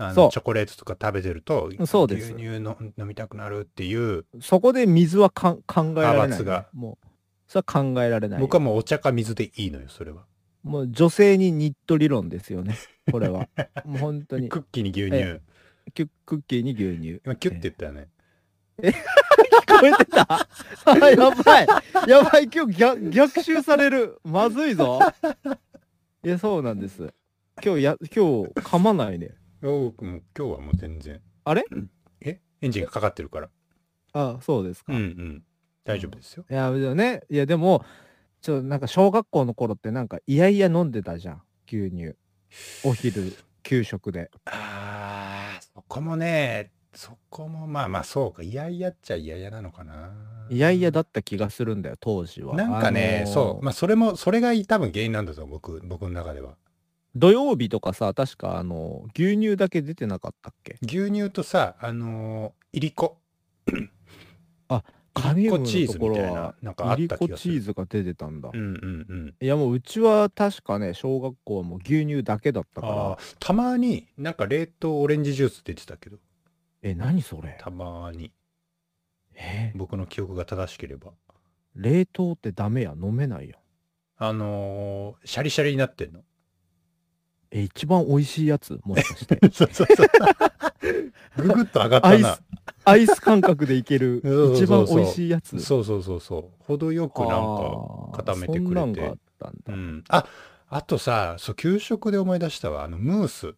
[0.00, 0.24] あそう。
[0.26, 2.32] のチョコレートとか食べてるとそうです。
[2.32, 6.36] 牛乳の飲みたくなるっていううそこで水はかん考えられない、ね。
[6.36, 7.06] 派閥が、もう
[7.46, 10.24] それは考えられない僕はもうお茶か水でいいのよそれは。
[10.62, 12.76] もう女性にニット理論ですよね。
[13.10, 13.48] これは。
[13.84, 14.48] もう本当に。
[14.48, 15.40] クッキーに牛乳、え
[15.94, 17.20] キュクッキーに牛乳。
[17.24, 18.08] 今キュッて言ったよね、
[18.80, 18.92] 聞
[19.80, 20.48] こえてた？
[20.84, 21.66] あやばい。
[22.08, 22.48] やばい。
[22.54, 24.18] 今日逆逆襲される。
[24.24, 25.00] まずいぞ。
[26.22, 27.12] いやそうなんです。
[27.64, 29.30] 今日や今日噛まないね
[29.62, 31.20] おもう今日はもう全然。
[31.44, 31.64] あれ？
[32.20, 32.40] え？
[32.60, 33.48] エンジンがかかってるから。
[34.12, 35.42] あそうですか、うんういん。
[35.84, 37.84] 大丈夫ですよ、やでもねいやでも
[38.42, 41.42] ちょ、なんか小学校の頃ってなんかいやいや飲んでたじゃん。
[41.66, 42.14] 牛乳。
[42.84, 44.30] お昼、給食で。
[44.46, 50.10] あーそこもねそこもまあまあそうかいやいやっちゃいやいやなのかな。
[50.48, 52.56] いやいやだった気がするんだよ、当時は。
[52.56, 53.64] なんかね、あのーそう。
[53.64, 56.56] まあそれもそれが多分原因なんだと思う僕僕の中では
[57.16, 60.78] 土曜日とかさ、確かあの、牛乳だけ出てなかったっけ？
[60.82, 63.18] 牛乳とさあのーいりこ。
[65.12, 67.54] カミウムのチーズところみたいなは、なんかあっいりこチた気がする。
[67.54, 68.50] ーズが出てたんだ。
[68.54, 69.34] うんうんうん。
[69.40, 73.18] いやもううちは確かね、小学校はもう牛乳だけだったから。
[73.40, 76.18] たまになんか冷凍オレンジジュース出てたけど。
[76.82, 77.58] え、何それ？
[77.60, 78.32] たまに。
[79.34, 79.72] え？
[79.74, 81.10] 僕の記憶が正しければ。
[81.74, 83.56] 冷凍ってダメや、飲めないや。
[84.16, 86.20] あのーシャリシャリになってんの
[87.52, 89.38] え、一番美味しいやつもしかして。
[89.52, 90.06] そうそうそう。
[91.36, 92.38] ぐぐっと上がったな、
[92.84, 94.22] アイス感覚でいける
[94.54, 95.60] 一番美味しいやつ。
[95.60, 96.64] そうそうそうそう。
[96.64, 99.12] 程よくなんか固めてくれて。
[100.08, 100.26] ああ
[100.72, 102.84] あとさそう給食で思い出したわ。
[102.84, 103.54] あのムース。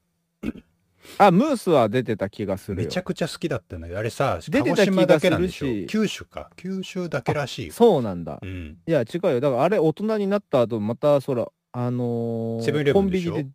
[1.19, 2.87] あ、ムースは出てた気がするよ。
[2.87, 5.87] めちゃくちゃ好きだったんだけどあれさ出てた鹿児島だけなんでしょ？
[5.89, 6.49] 九州か。
[6.57, 7.67] 九州だけらしい。
[7.67, 8.39] よそうなんだ。
[8.41, 8.79] うん。
[8.87, 9.41] いや、違うよ。
[9.41, 13.47] だからあれ、大人になった後、また、そら、あのーコンビニで、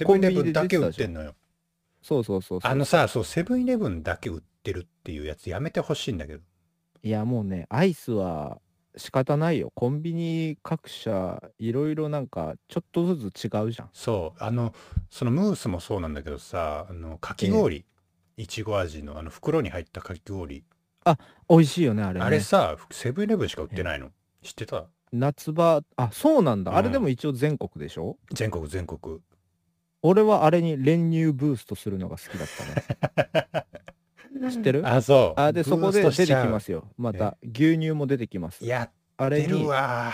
[0.00, 1.34] セブンイレブンだけ売ってんのよ。
[2.02, 2.70] そうそうそうそう。
[2.70, 6.42] あのさそうセブンイレブンだけ売ってるっていうやつやめてほしいんだけど。
[7.02, 8.58] いや、もうね、アイスは
[8.96, 9.72] 仕方ないよ。
[9.74, 13.90] コンビニ各社、いろいろなんか、ちょっとずつ違うじゃん。
[13.92, 14.42] そう。
[14.42, 14.74] あの
[15.08, 17.84] そのムースもそうなんだけどさあのかき氷、
[18.36, 20.64] いちご味のあの袋に入ったかき氷。
[21.48, 22.26] 美味しいよね、あれ、ね。
[22.26, 24.10] あれさセブンイレブンしか売ってないの。
[24.42, 24.86] 知ってた？
[25.12, 26.70] 夏場、あ、そうなんだ。
[26.70, 28.16] うんあれでも一応全国でしょ？
[28.32, 29.20] 全国全国
[30.02, 32.48] 俺はあれに練乳ブーストするのが好きだっ
[33.44, 33.70] たね。
[34.50, 34.88] 知ってる？
[34.88, 35.40] あそう。
[35.40, 36.88] あ、で、そこで出てきますすよ。
[36.96, 38.64] まえた、牛乳も出てきます。
[38.64, 40.12] やっあれてるに、わ。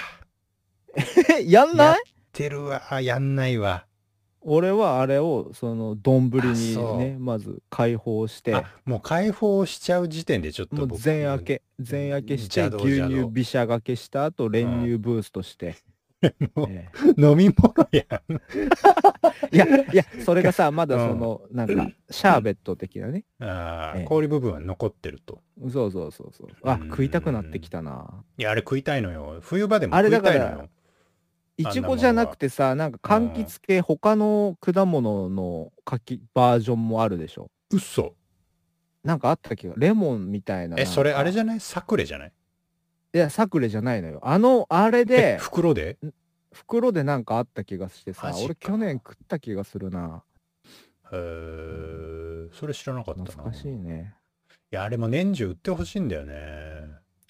[1.38, 3.00] え やんやっないてるわ。
[3.00, 3.86] やんないわ。
[4.40, 15.76] 俺はあれを、その、丼あにね、まず解放して、あもう開放しちゃう時点でちょっともう僕全開け、全開けして、牛乳びしゃがけした後、練乳ブーストして。
[17.18, 18.40] 飲み物やん。
[19.52, 23.24] えいや、いや、それがさ、まだその、なんか、シャーベット的なね。
[23.40, 24.04] あーええ。
[24.04, 25.40] 氷部分は残ってると。
[25.70, 26.48] そうそうそうそう。
[26.64, 26.88] あう、ん。
[26.88, 28.24] 食いたくなってきたな。
[28.38, 29.38] いやあれ食いたいのよ。
[29.42, 30.70] 冬場でもあれ食いたいのだからよ。
[31.58, 37.50] いちごじゃなくてさ、なんか柑橘系、他の果物のかきバージョンもあるでしょ。
[37.72, 38.14] うっそ
[39.02, 40.76] なんかあった気が、レモンみたいな。
[40.78, 41.60] えそれあれじゃゃない？
[41.60, 42.32] サクレじゃない？
[43.14, 44.20] いや、サクレじゃないのよ。
[44.22, 45.98] あの、あれえで、袋で？
[46.52, 50.22] 袋でなんかあった気がしてさ俺去年食った気がするな。
[51.12, 53.26] へーそれ知らなかったな。
[53.26, 54.14] 懐かしいね。
[54.72, 56.34] いやあれも年中売ってほしいんだよね。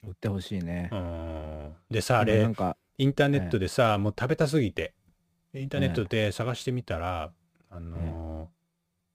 [0.06, 0.90] 売ってほしいね。
[0.92, 0.96] う。
[0.96, 1.72] ん。
[1.90, 4.94] でさあれなんか、インターネットでさ、もう食べたすぎて。
[5.52, 7.32] インターネットで探してみたら、
[7.70, 8.48] あの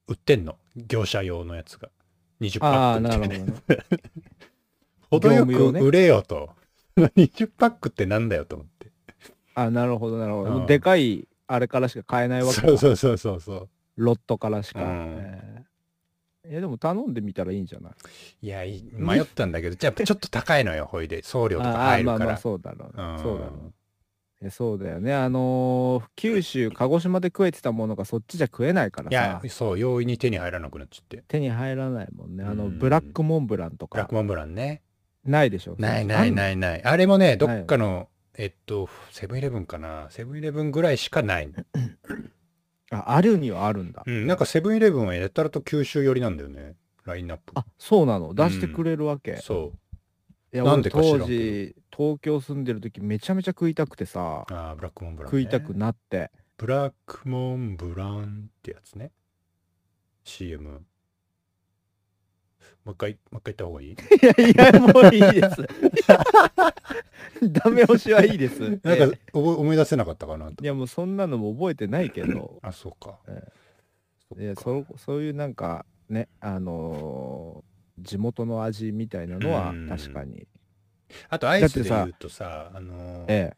[0.09, 0.57] ー売ってんの。
[0.76, 1.89] 業者用のやつが。
[2.41, 3.59] 20パックみたないるなね。
[5.12, 6.49] 程よく売れよと、
[6.97, 8.91] 20パックってなんだよと思って。
[9.53, 10.55] あなるほど、なるほど。
[10.57, 10.66] うん。
[10.66, 12.68] でかい、あれからしか買えないわけだ。
[12.68, 13.70] そうそうそうそうそう。
[13.97, 14.82] ロットからしか。
[14.84, 15.18] うん。
[15.20, 16.51] えー。
[16.51, 17.89] いや、でも頼んでみたらいいんじゃな
[18.41, 18.45] い？
[18.45, 21.22] いやい迷ったんだけどじゃあちょっと高いのよほいで。
[21.24, 22.20] 送料とかああ入るから。
[22.20, 23.20] まあまあそうだろうね、うん。
[23.20, 23.74] そうだろう
[24.43, 25.14] えそうだよね。
[25.14, 31.24] あのー九州鹿児島で食えてたものがそっちじゃ食えないからいやさそう容易に手に入らなくなっちゃって。
[31.28, 32.43] 手に入らないもんね。
[32.43, 32.80] あのうん。
[32.80, 33.97] ブラックモンブランとか。
[33.97, 34.82] ブラックモンブランね
[35.26, 35.76] ないでしょ？
[35.78, 36.84] ないないいないない。
[36.84, 40.07] あれもねどっかのえっとセブンイレブンかな？
[40.09, 41.47] セブンイレブンぐらいしかない。
[41.47, 41.53] の
[42.91, 46.76] ああるにはあるんだ、うんなんかセブンイレブンはやたらと九州寄りなんだよね。
[47.05, 47.53] ラインナップ。
[47.55, 48.34] あそうなの？
[48.34, 49.74] 出してくれるわけ、そ
[50.53, 54.45] いやなんで当時東京住んでる時めちゃめちゃ食いたくてさ。
[54.49, 56.32] うあーブラックモンブラン、ね、食いたくなって。
[56.57, 59.11] ブラックモンブランってやつね。
[60.24, 60.84] CM
[62.84, 63.91] もう一回もう一回言った方がいい？
[63.91, 63.95] い
[64.57, 65.55] やいやもういいです。
[67.51, 68.59] ダメ押しはいいです。
[68.61, 69.34] なんか覚え。
[69.34, 70.63] 思い出せなかったかなと。
[70.63, 72.59] いやもうそんなのも覚えてないけど。
[72.63, 73.43] あそうか、え
[74.29, 74.43] そっか。
[74.43, 77.71] いやそそういうなんかねあのー
[78.03, 79.88] 地元の味みたいなのはうん。
[79.89, 80.47] 確かに。
[81.29, 83.57] あとアイスで言うとさあのーええ。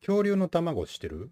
[0.00, 1.30] 恐竜の卵知ってる？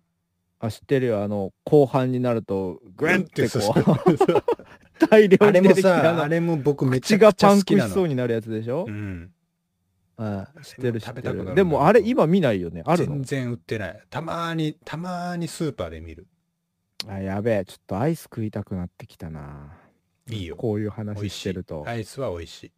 [0.60, 1.22] あ知ってるよ。
[1.22, 3.78] あの後半になるとグンってこう
[4.98, 8.86] 大量あれもさあれも僕めち口がゃくちゃパンクし好きなのそうになるやつでしょ？
[8.88, 9.30] う、ん。
[10.16, 11.54] あ知ってる知ってる。
[11.54, 12.82] でもあれ今見ないよね。
[12.84, 13.14] あるの？
[13.14, 14.02] 全然売ってない。
[14.10, 16.26] たまーにたまーにスーパーで見る。
[17.06, 17.64] あやべえ。
[17.64, 19.76] ちょっとアイス食いたくなってきたな。
[20.28, 20.56] いいよ。
[20.56, 21.38] こういう美話味しい。
[21.38, 21.84] してると。
[21.86, 22.72] アイスは美味し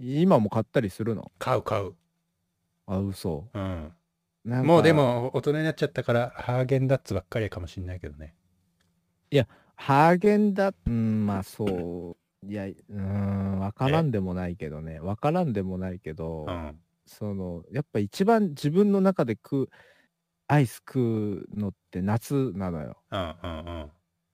[0.00, 0.16] い。
[0.20, 1.32] 今も買ったりするの？
[1.38, 1.94] 買う買う。
[2.86, 3.48] あ嘘。
[3.52, 3.92] うん。
[4.44, 8.34] もうで、も大人になっちゃったからハーゲンダッツばっかりかもしんないけどね。
[9.76, 16.78] ハーゲンダッツ、うん、まあそう、いや、うーん、わからんでもないけどね、わからんでもないけど、うん。
[17.06, 19.68] その、やっぱ一番自分の中で食う、
[20.48, 22.98] アイス食うのって夏なのよ。
[23.10, 23.58] うんうん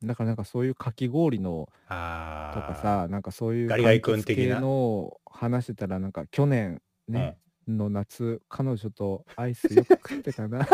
[0.02, 0.06] うん。
[0.06, 1.68] だからなんかそういうかき氷の。
[1.88, 7.36] とかさ、なんかそういうガリガリ君的な系のを話してたら、なんか去年ね、
[7.66, 10.66] の夏、彼女とアイスよく食ってたな。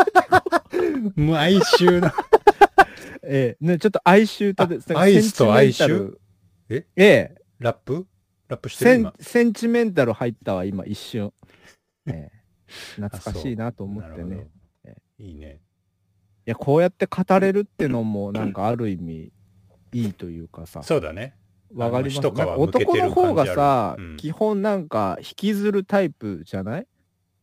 [0.73, 1.25] うん。
[1.25, 2.11] もう哀愁の。
[3.27, 6.15] ええ、ね、ちょっと哀愁とで、あアイスと哀愁？
[6.69, 6.85] え？
[6.95, 8.07] ええ、ラップ？
[8.47, 9.13] ラップしてセンる今。
[9.19, 11.33] センチメンタル入ったわ、今、一瞬。
[12.07, 12.31] ええ、
[12.95, 14.47] 懐かしいなと思ってね。
[14.83, 15.61] えいいね。
[16.45, 19.31] いや、こうやって語れるってのも、なんかある意味、
[19.93, 20.83] いいというかさ。
[20.83, 21.35] そうだね。
[21.73, 26.87] わかります男の方がさ、うん基本なんか引きずるタイプじゃない？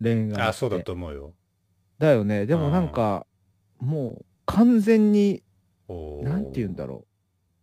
[0.00, 0.48] 恋愛。
[0.48, 1.34] あそうだと思うよ。
[1.98, 2.46] だよね。
[2.46, 3.26] でもなんか、
[3.78, 5.42] もう完全に、
[5.88, 7.04] なんて言うんだろ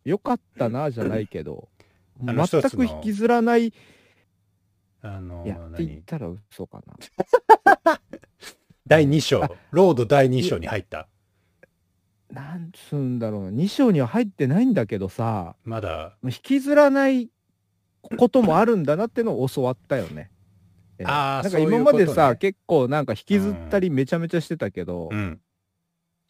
[0.05, 0.09] う。
[0.09, 1.69] よかったな、じゃないけど、
[2.21, 3.73] 全く引きずらない、い
[5.01, 7.99] あのや、って言っ何たら嘘かな。
[8.87, 9.41] 第2章、
[9.71, 11.07] ロード第2章に入った。
[12.31, 13.57] なんつうんだろうな。
[13.57, 17.29] 2章には入ってないんだけどさ、まだ、引きずらない
[18.17, 20.31] こともあるんだなってのを教わったよね。
[20.99, 25.39] ええなんか今までさ、ことね結構なんか引きずったりめちゃめちゃしてたけど、うん。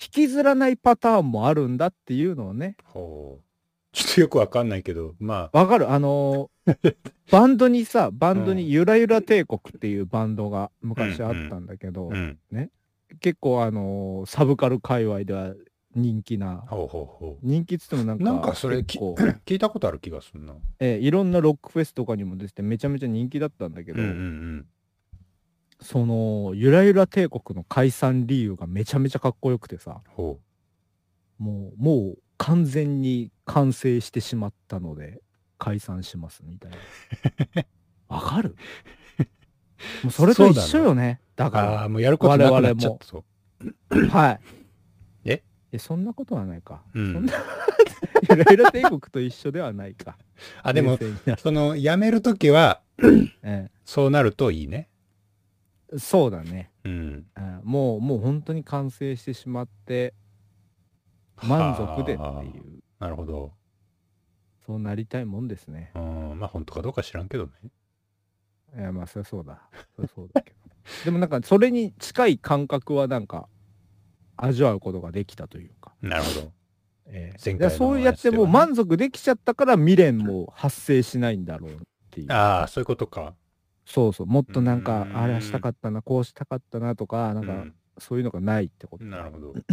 [0.02, 3.43] 引きずらないパターンもあるんだっていうのをね、ほう。
[3.91, 5.91] ちょっとよくわかんないけど、まわかる？
[5.91, 6.95] あのー
[7.32, 12.38] バンドにさ、バンドにゆらゆら帝国っていうバンドが昔あったんだけど、あ、うん。
[13.20, 15.54] 結構あのーサブカル界隈では
[15.95, 18.78] 人気な、ほうほうほ人気っつってもなんか、なんかそれ。
[18.86, 20.56] 聞いたことある気がするな。
[20.80, 24.66] えーいろんなロックフェスとかにも出ててめちゃめちゃ人気だったんだけど、うんうんうん。
[25.82, 30.02] そのゆらゆら帝国の解散理由がめちゃめちゃかっこよくてさ。
[30.10, 30.40] ほ
[31.38, 35.22] もうもう完全に完成してしまったので
[35.58, 37.66] 解散しますみたいな。
[38.16, 38.56] わかる？
[40.04, 41.22] もうそれと一緒よね。
[41.38, 41.52] だう。
[41.52, 43.24] かああ、もうやることなくなっちゃったぞ。
[43.90, 44.40] ら はい。
[45.26, 45.44] え？
[45.72, 47.14] えそんなことはないか、うん。
[47.14, 47.34] そんな
[48.30, 50.18] ゆらゆら帝国と一緒ではないか。
[50.64, 50.98] あ、でも
[51.38, 52.82] その、辞めるときは、
[53.44, 53.70] え。
[53.86, 54.89] そうなるといいね。
[55.94, 56.92] えそうだね、うん。
[57.36, 60.14] うんもうもう本当に完成してしまって
[61.44, 63.54] 満足でってはあいうなるほど。
[64.66, 65.92] そうなりたいもんですね。
[65.96, 66.40] うん。
[66.40, 67.52] まあ、本当かどうか知らんけどね。
[68.78, 69.62] いや、まあ、そりゃそうだ。
[69.96, 70.60] そりゃそうだけど。
[71.06, 73.48] でもなんか、それに近い感覚はなんか、
[74.38, 75.96] 味わうことができたというか。
[76.02, 76.52] なるほど。
[77.12, 81.76] ええ前回のいやそうやってもう満足できちゃったから未練も発生しないんだろうっ
[82.12, 82.32] ていう。
[82.32, 83.34] ああ、そういうことか。
[83.90, 84.28] そうそう。
[84.28, 89.04] もっとなんかう、んあれはしたかったな、こうしたかったなとか、なんか、うんそういうのがないってこと。
[89.04, 89.54] なるほど。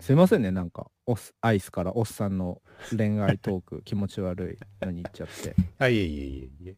[0.00, 2.60] すいませんね、なんか、おっアイスからおっさんの
[2.96, 5.54] 恋愛トーク気持ち悪いのに行っちゃって。
[5.78, 6.76] あ、いえいえいえいえ。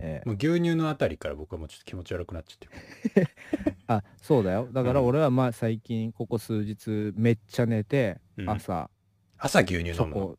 [0.00, 3.28] ええもう牛乳のあたりから僕はもうちょっと気持ち悪くなっちゃってる。
[3.86, 8.90] あそうだよだからうん俺はまあ最近ここ数日めっちゃ寝て、うん朝
[9.36, 10.26] 朝牛乳チョ飲むの？
[10.28, 10.38] コ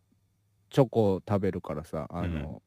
[0.69, 2.61] チョコ食べるからさあの、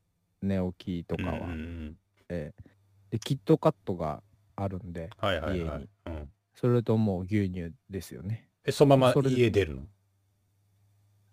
[0.45, 1.97] 寝起きとかは、うんうんうん。
[2.29, 2.63] ええ。
[3.11, 4.23] でキットカットが
[4.57, 5.85] あるんではいはいは家に。
[5.85, 5.89] い。
[6.07, 6.29] うん。
[6.55, 8.49] それともう牛乳ですよね。
[8.65, 9.37] え、そのままそれで。
[9.37, 9.83] 家出るの？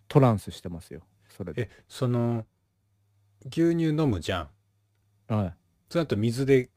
[0.08, 1.02] トランスしてますよ。
[1.30, 1.64] それで。
[1.64, 2.46] え、その、
[3.46, 4.50] 牛乳飲むじゃ
[5.30, 5.34] ん。
[5.34, 5.54] はい。
[5.90, 6.70] その後水で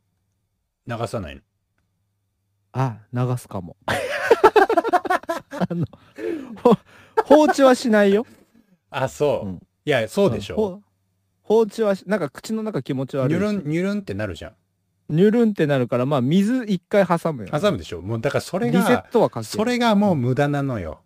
[0.86, 1.40] 流さないの？
[2.72, 3.76] あ流すかも。
[3.86, 5.86] あの
[6.62, 6.76] ほ
[7.24, 8.26] 放置はしないよ。
[8.90, 9.48] あ、そう。
[9.48, 9.60] うん。
[9.84, 10.82] いや、そうでしょ。
[11.44, 14.52] ほ放置はしなんか口の中気持ち悪いしニュルン、ニュルンってなるじゃん。
[15.10, 18.00] ニュルンってなるからまあ水一回挟むよ、挟むでしょ。
[18.00, 21.00] もうだからそれリセッが、トはかけるそれがもう無駄なのよ。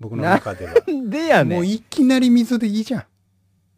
[0.00, 0.74] 僕の中では。
[1.08, 3.04] でやねもういきなり水でいいじゃん。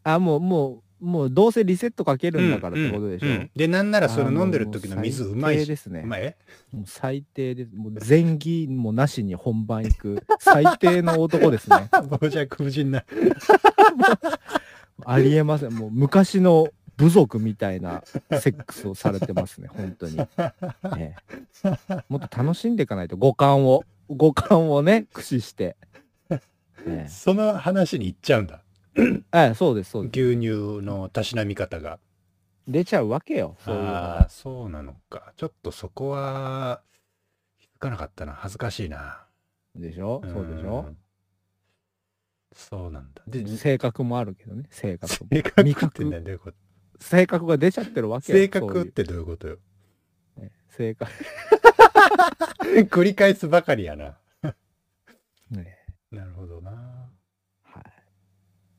[0.05, 5.59] あもうもうもうどうせリセットかけるんだからってことでしょ、うんうんで、なんならそれ飲んでる時の水うまいし。
[5.59, 6.37] 最低ですねうまいえ
[6.73, 13.05] もう最低ですもう前儀もなしに本番行く最低の男ですね 傍若無人な。
[15.05, 18.03] ありえませんもう昔の部族みたいな
[18.41, 20.19] セックスをされてますね 本当に、
[20.99, 21.15] え
[21.63, 21.77] え
[22.09, 25.77] もっと楽しんでいかないと五感を五感をね駆使して、
[26.87, 28.63] えその話に行っちゃうんだ。
[28.97, 31.99] えええそうですそうです牛乳のたしなみ方が。
[32.69, 35.33] 出ちゃうわけよそうあがあ、そうなのか。
[35.37, 36.81] ちょっとそこは、
[37.61, 38.33] 気づかなかったな。
[38.33, 39.25] 恥ずかしいな。
[39.77, 40.21] でしょ？
[40.25, 40.81] そうでしょ？
[40.83, 40.97] ん
[42.59, 43.23] そうなんだ。
[43.29, 46.57] で、性格もあるけどね性格も性格ってどういうこと？
[46.99, 49.47] 性格が出ちゃってるわけよ性格ってどういうこと？
[49.47, 49.59] よ。
[50.39, 51.13] ね性格
[52.91, 54.17] 繰り返すばかりやな。
[55.51, 55.79] ね
[56.11, 56.71] なるほどな。
[57.63, 57.85] はい。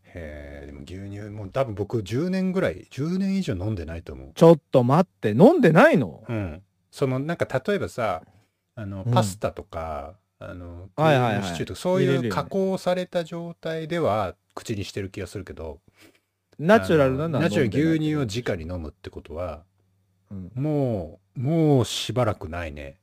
[0.06, 4.32] へえ、でも牛乳もう多分僕10年ぐらい、10年以上飲んでないと思う。
[4.34, 6.24] ちょっと待って、飲んでないの？
[6.28, 6.64] うん。
[6.90, 8.24] そのなんか例えばさ、
[8.76, 15.80] あの、うんパスタとか、あの、はいはいはいシチューとか、そういう入れるよね加工された状態では口にしてる気がするけど、
[16.60, 19.64] ナチュラルなのナチュラル飲んでない牛乳を直に飲むってことは、
[20.32, 22.98] うんもう、もうしばらくないね。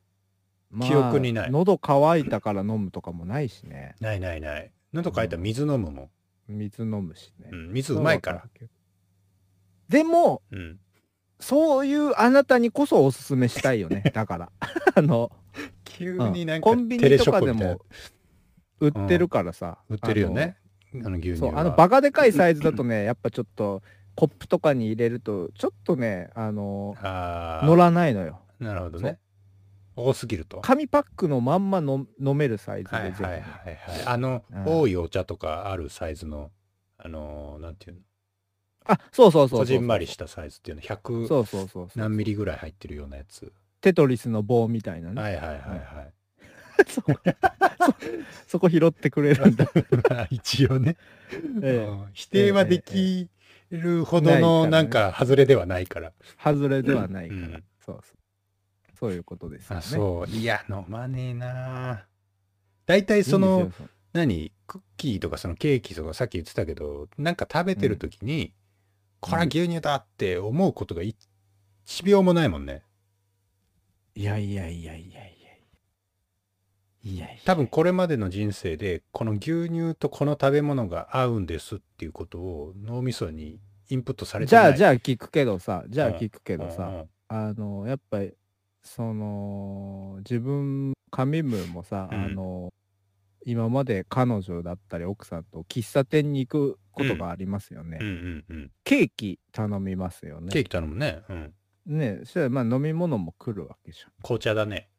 [0.69, 3.95] まあ記憶にない喉乾いたから飲むとかもないしね。
[3.99, 4.71] ないないない。
[4.93, 6.09] 喉乾いたら水飲むもん。
[6.47, 7.55] 水飲むしねう。
[7.55, 8.43] ん、水うまいから。。
[9.89, 10.79] でも、うん。
[11.39, 14.03] そういうあなたにこそおすすめしたいよね。
[14.13, 14.51] だから。
[14.95, 15.31] あの、
[15.85, 17.81] 急うんになんかコンビニとかでも
[18.79, 19.79] 売ってるからさ。
[19.89, 20.57] 売ってるよね。
[21.03, 21.51] あの牛乳は。
[21.51, 23.81] そう、あのバカでかいサイズだとね、 やっぱちょっと
[24.15, 26.95] コップとかに入れると、ちょっとね、あの、
[27.63, 28.41] 乗らないのよ。
[28.59, 29.19] なるほどね。
[29.97, 30.59] 多すぎると。
[30.61, 34.05] 紙パックのまんまの飲めるサイズではいはいはいはい。
[34.05, 36.51] あの、うん多いお茶とかあるサイズの、
[36.97, 38.01] あのー、なんていうの、
[38.87, 39.59] あ、そうそうそうそう。
[39.59, 41.99] こじんまりしたサイズっていうの、100そうそうそうそう。
[41.99, 43.51] 何ミリぐらい入ってるようなやつ。
[43.85, 45.21] テトリスの棒みたいなね。
[45.21, 46.13] はいはいはいはい。
[46.89, 47.03] そ
[48.47, 49.69] そこ拾ってくれるんだ。
[50.09, 50.97] まあ一応ね、
[51.61, 53.29] え否定はでき
[53.69, 56.13] るほどのなんか外れではないから。
[56.43, 57.39] 外れではないから。
[57.41, 58.17] うんそうそう。
[58.97, 59.77] そういうことですよね。
[59.77, 60.29] あ、そう。
[60.31, 62.07] いや、飲まねえな
[62.87, 64.51] 大体そいいのんですよ何？
[64.65, 68.55] クッキーとかそのケーキとかさっき言ってたけどなんか食べてる時に、
[69.19, 71.15] これは牛乳だって思うことが1
[72.03, 72.81] 秒もないもんね
[74.15, 75.25] いやいやいやいやいや
[77.03, 77.41] いやいや。
[77.45, 83.59] 多分これまでの人生でこの牛乳とこの食べ物が合うんですっていうことを脳みそに
[83.89, 88.33] インプットされてないじゃあ、じゃあ聞くけどさ、じゃあうん聞くけどさ、あの、やっぱり、
[88.81, 92.73] その、自分、カミムもさ、うんあの、
[93.45, 97.99] 今まで彼女だったり奥さんと喫茶店に行くことがありますよね。
[98.83, 100.51] ケーキ頼みますよね。
[100.51, 101.53] ケーキ頼むね、うん、
[101.85, 104.89] ねそしたらまあ飲み物も来るわけじ紅茶だね。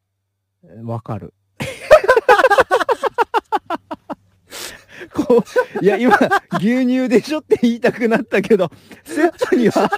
[0.69, 0.85] ゃん。
[0.85, 1.33] わかる。
[5.13, 5.43] こ
[5.81, 6.17] ういや今
[6.59, 8.71] 牛乳でしょって言いたくなったけど
[9.03, 9.89] セットには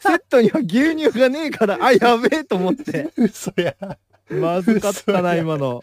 [0.00, 3.10] セットには牛乳がねえからあやべえと思って。
[3.16, 3.74] 嘘や。
[4.30, 5.82] まずかったな今の。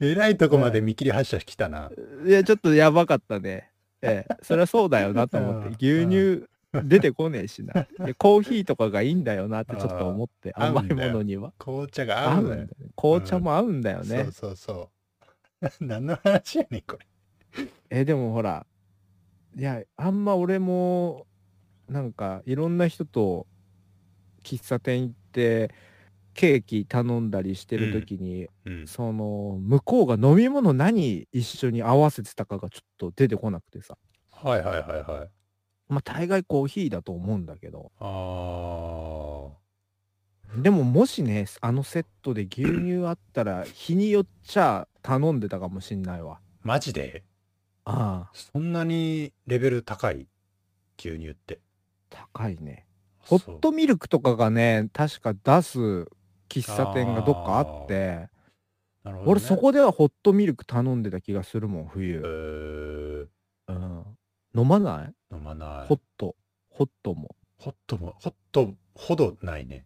[0.00, 1.90] えらいとこまで見切り発車来たな、
[2.26, 3.70] いやちょっとやばかったね。
[4.02, 4.36] ええ。
[4.42, 5.72] そりゃそうだよなと思って。
[5.88, 6.06] うん。
[6.06, 6.46] 牛乳
[6.88, 7.86] 出てこねえしな。
[8.18, 11.52] コーヒーとかがいいんだよなってちょっと思って甘いものには。
[11.58, 12.62] 紅茶が合うんだよ。
[12.62, 12.68] ね。
[12.96, 14.56] 紅茶も合うんだよね、そうそう。
[14.56, 14.90] そ
[15.80, 17.66] う何の話やねんこれ。
[17.90, 18.66] えでもほら
[19.56, 21.26] いやあんま俺も
[21.88, 23.46] なんかいろんな人と
[24.42, 25.72] 喫茶店行って
[26.34, 28.86] ケーキ頼んだりしてる時に、うん。
[28.86, 33.96] その向こうが飲み物何一緒に合わせてたかがちょっと出てこなくてさ。
[34.30, 35.35] はいはいはいはい
[35.88, 37.92] まあ大概コーヒーだと思うんだけど。
[38.00, 39.48] あ
[40.62, 46.40] でももしねあのセットで牛乳あったら日によっちゃ頼んでたかもしんないわ。
[46.64, 47.24] ーマジで？
[47.84, 48.30] ああ。
[48.32, 50.28] そんなにレベル高い？
[50.98, 51.60] 牛乳って。
[52.08, 52.86] 高いね。
[53.18, 55.78] ホットミルクとかがね確か出す
[56.48, 58.28] 喫茶店がどっかあって。
[59.02, 64.04] なるほど、ね、俺そこではホットミルク頼んでた気がするもんえ冬、ー、うん、
[64.56, 65.14] 飲まない？
[65.34, 65.86] 飲まない。
[65.88, 66.34] ホット。
[66.70, 67.36] ホットも。
[67.58, 69.84] ホットもホットほどないね。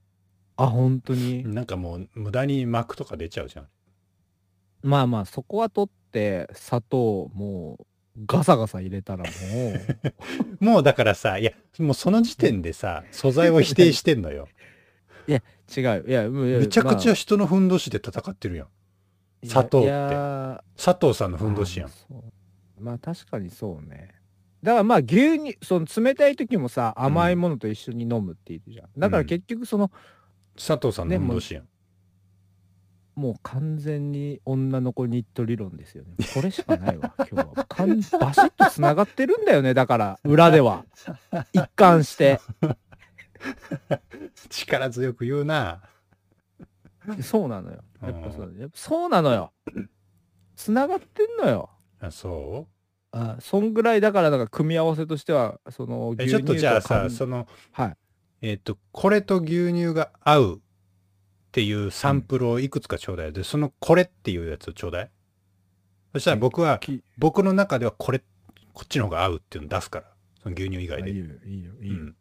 [0.57, 1.45] あ本当に？
[1.47, 3.69] なんかもう無駄に膜とか出ちゃうじゃん。
[4.83, 7.87] まあまあそこは取って砂糖もう
[8.27, 9.31] ガサガサ入れたらも
[10.61, 10.65] う。
[10.65, 14.49] もうだからさいやもうその時点でさ素材を否定してんのよ。
[15.29, 16.05] 違う。
[16.09, 18.67] いやもういやめちゃくちゃま人のふんどしで戦ってるやん。
[18.67, 18.71] あ
[19.45, 19.87] 砂糖って。
[19.87, 21.89] いや佐藤さんのふんどしやん。
[21.89, 22.05] あそ
[22.79, 22.83] う。
[22.83, 24.15] まあ確かにそうね
[24.63, 29.91] だからまあ牛乳その冷たい時もさ甘いものと一緒に飲むって言うじゃん、だから結局その、
[30.57, 31.69] 佐藤さんのふんどしやん、
[33.15, 36.11] もう完全に女の子ニット理論ですよね。
[36.35, 37.65] これしかないわ 今日は。
[37.67, 40.87] かんバシッとつながってるんだよねだから裏では。
[41.53, 42.41] 一貫して。
[44.49, 45.83] 力強く言うな。
[47.23, 47.83] そうなのよ。
[48.03, 49.53] やっぱそうやっぱそうなのよ。
[50.57, 51.71] つながってんのよ。
[52.01, 52.67] あそ
[53.13, 57.97] あそんぐらいだからなんか組み合わせとしてはそのうえちょっとじゃあさそのはい。
[58.43, 60.61] えっ、とこれと牛乳が合うっ
[61.53, 63.33] ていうサンプルをいくつかちょうだい。
[63.33, 65.11] でそのこれっていうやつをちょうだい。
[66.13, 68.21] そしたら僕はき僕の中ではこれ
[68.73, 70.07] こっちの方が合うっていうの出すから。
[70.43, 71.11] その牛乳以外で。
[71.11, 72.17] あいいよいいよいいよ、うん。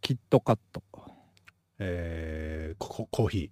[0.00, 0.82] キットカット。
[1.78, 3.50] えー、ここコーヒ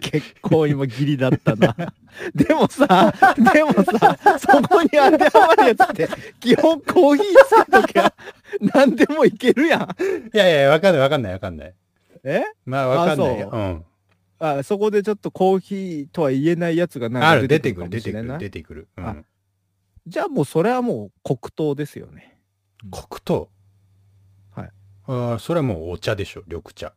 [0.00, 1.74] 結構今ギリだったな。
[2.34, 3.12] でもさ、
[3.52, 6.08] でもさ、そこに当てはまるやつって、
[6.40, 8.14] 基本コーヒーつけときゃ、
[8.74, 9.80] 何でもいけるやん。
[9.82, 11.74] いやいや、わかんないわかんないわかんない。
[12.24, 12.44] え？
[12.64, 13.50] まあわかんないよ。
[13.52, 13.84] あうん。
[14.38, 18.38] あそこでちょっとコーヒーとは言えないやつがなんか出出てくる出てくる。
[18.38, 18.88] 出てくる。
[18.96, 19.26] うあん。
[20.06, 22.38] じゃあもうそれはもう黒糖ですよね。
[22.90, 23.50] 黒糖？
[24.54, 24.70] はい。
[25.06, 26.92] ああ、それはもうお茶でしょ、緑茶。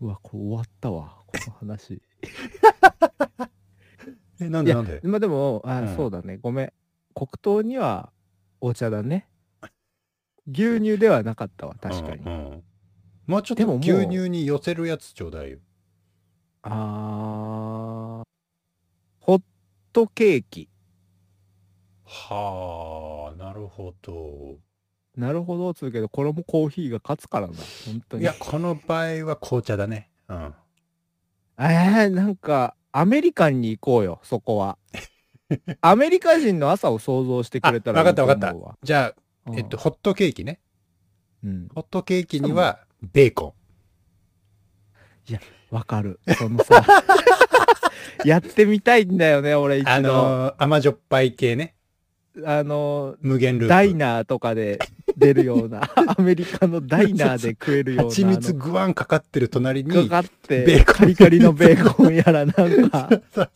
[0.00, 2.02] うわ、これ終わったわ、この話。
[4.40, 5.00] え、なんでなんで？
[5.02, 6.36] まあでも、あ、うんそうだね。
[6.38, 6.72] ごめん。
[7.14, 8.12] 黒糖には
[8.60, 9.28] お茶だね。
[10.46, 12.22] 牛乳ではなかったわ、確かに。
[12.24, 12.64] うんうん
[13.26, 15.58] もうちょっとでももう牛乳に寄せるやつちょうだいよ。
[16.62, 18.24] あー
[19.20, 19.42] ホッ
[19.92, 20.70] トケーキ。
[22.06, 24.56] はあ、なるほど。
[25.18, 27.54] なるほど、つうけど、これもコーヒーが勝つからな。
[27.86, 28.22] 本当に。
[28.22, 30.10] いや、この場合は紅茶だね。
[30.28, 30.54] うん。
[31.58, 34.78] えー、なんか、アメリカンに行こうよ、そこは。
[35.80, 38.78] アメリカ人の朝を想像してくれたらあわかったいいとわかった思うわ。
[38.82, 40.60] じゃあ、うんえっと、、ホットケーキね。
[41.42, 41.68] うん。
[41.74, 43.54] ホットケーキにはベーコ
[45.70, 46.20] わかる。
[46.38, 46.84] そのさ、
[48.24, 49.84] やってみたいんだよね、俺一ン。
[49.84, 49.90] 度。
[49.92, 51.74] あのー、甘じょっぱい系ね。
[52.44, 53.68] あの、無限ループ。
[53.68, 54.78] ダイナーとかで
[55.16, 55.82] 出るような、
[56.16, 58.10] アメリカのダイナーで食えるような。
[58.10, 63.10] 蜂蜜グワンかかってる隣に、かかって、ベーコンカリカリのベーコンやら、なんか、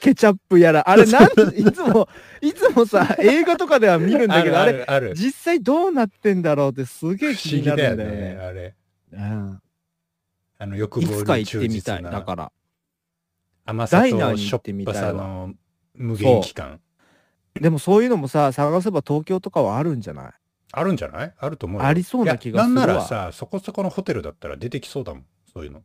[0.00, 2.08] ケチャップやら、あれなん、いつも、
[2.40, 5.12] いつもさ、映画とかでは見るんだけど、ああれ。
[5.14, 8.20] 実際どうなってんだろうってすげえ不気になるんだよね。
[8.20, 8.74] ね、あれ。
[9.12, 9.60] うん
[10.60, 11.96] あの、欲いつか望に忠行ってみたい。
[11.98, 12.52] 実なだから。
[13.64, 15.54] 甘さダイナーに行っとしょってぱさの
[15.94, 16.80] 無限期間。
[17.54, 20.32] でもそういうのもさ、探せば東京とかはあるんじゃない？
[20.72, 21.34] あるんじゃない？
[21.38, 21.86] あると思うよ。
[21.86, 25.24] ありそうな気がするわなんならさ、そこそこのホテルだったら出てきそうだもん。
[25.52, 25.82] そういうの。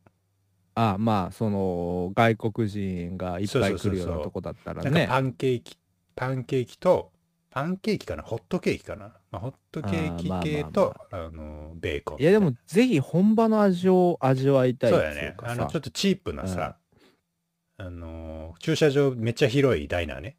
[0.76, 5.08] あまあ、その、外国人がいっぱい来るようなとこだったらね。
[5.08, 5.78] パンケーキ、
[6.16, 7.12] パンケーキと、
[7.52, 8.24] パンケーキかな？
[8.24, 12.22] ホットケーキかな、まあ、ホットケーキ系と、あの、ベーコン。
[12.22, 15.36] いやでも、ぜひ本場の味を味わいたいそうだよね。
[15.44, 16.78] あの、ちょっとチープなさ、
[17.78, 20.38] あの、駐車場めっちゃ広いダイナーね。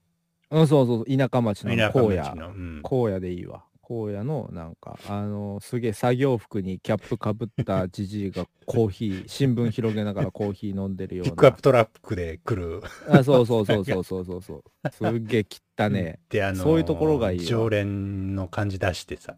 [0.61, 1.91] うん、そうそうそう、田舎町の荒
[2.35, 2.49] 野。
[2.49, 2.83] うん。
[2.85, 3.65] 荒野でいいわ。
[3.87, 11.63] 荒野のなんか、あのすげえ作業服にキャップかぶったじじいがコーヒー、新聞広げながら コーヒー飲んでるようなピックアップ。
[11.63, 12.81] トラックで来る。
[13.11, 14.91] あそうそうそうそうそうそうそう。
[14.91, 15.47] すっげえ
[15.79, 19.37] 汚ねで、あの、そういうところがいいわ常連の感じ出してさ。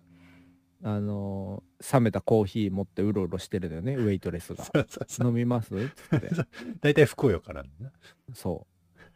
[0.82, 4.62] あの冷めたコーヒー持ってうろうろしてるのよね、ウェイトレスが。
[4.62, 5.28] そうそうそう。
[5.28, 5.70] 飲みます？
[6.10, 6.30] つって。
[6.80, 7.92] 大体福岡なんだな。
[8.32, 8.66] そ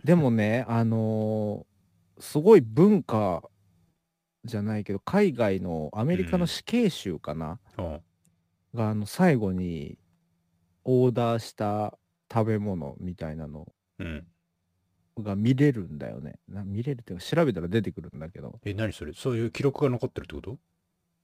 [0.03, 0.07] う。
[0.07, 1.70] でもね、あのー
[2.21, 3.43] すごい文化
[4.45, 8.01] じゃないけど、海外のアメリカの死刑囚かな、うん。
[8.75, 9.99] が、あの、最後に
[10.85, 11.99] オーダーした
[12.33, 13.67] 食べ物みたいなの
[13.99, 14.27] うん。
[15.19, 16.39] が見れるんだよね。
[16.49, 18.59] な見れるっていうか、調べたら出てくるんだけど。
[18.65, 19.13] え、何それ？
[19.13, 20.59] そういう記録が残ってるってこと？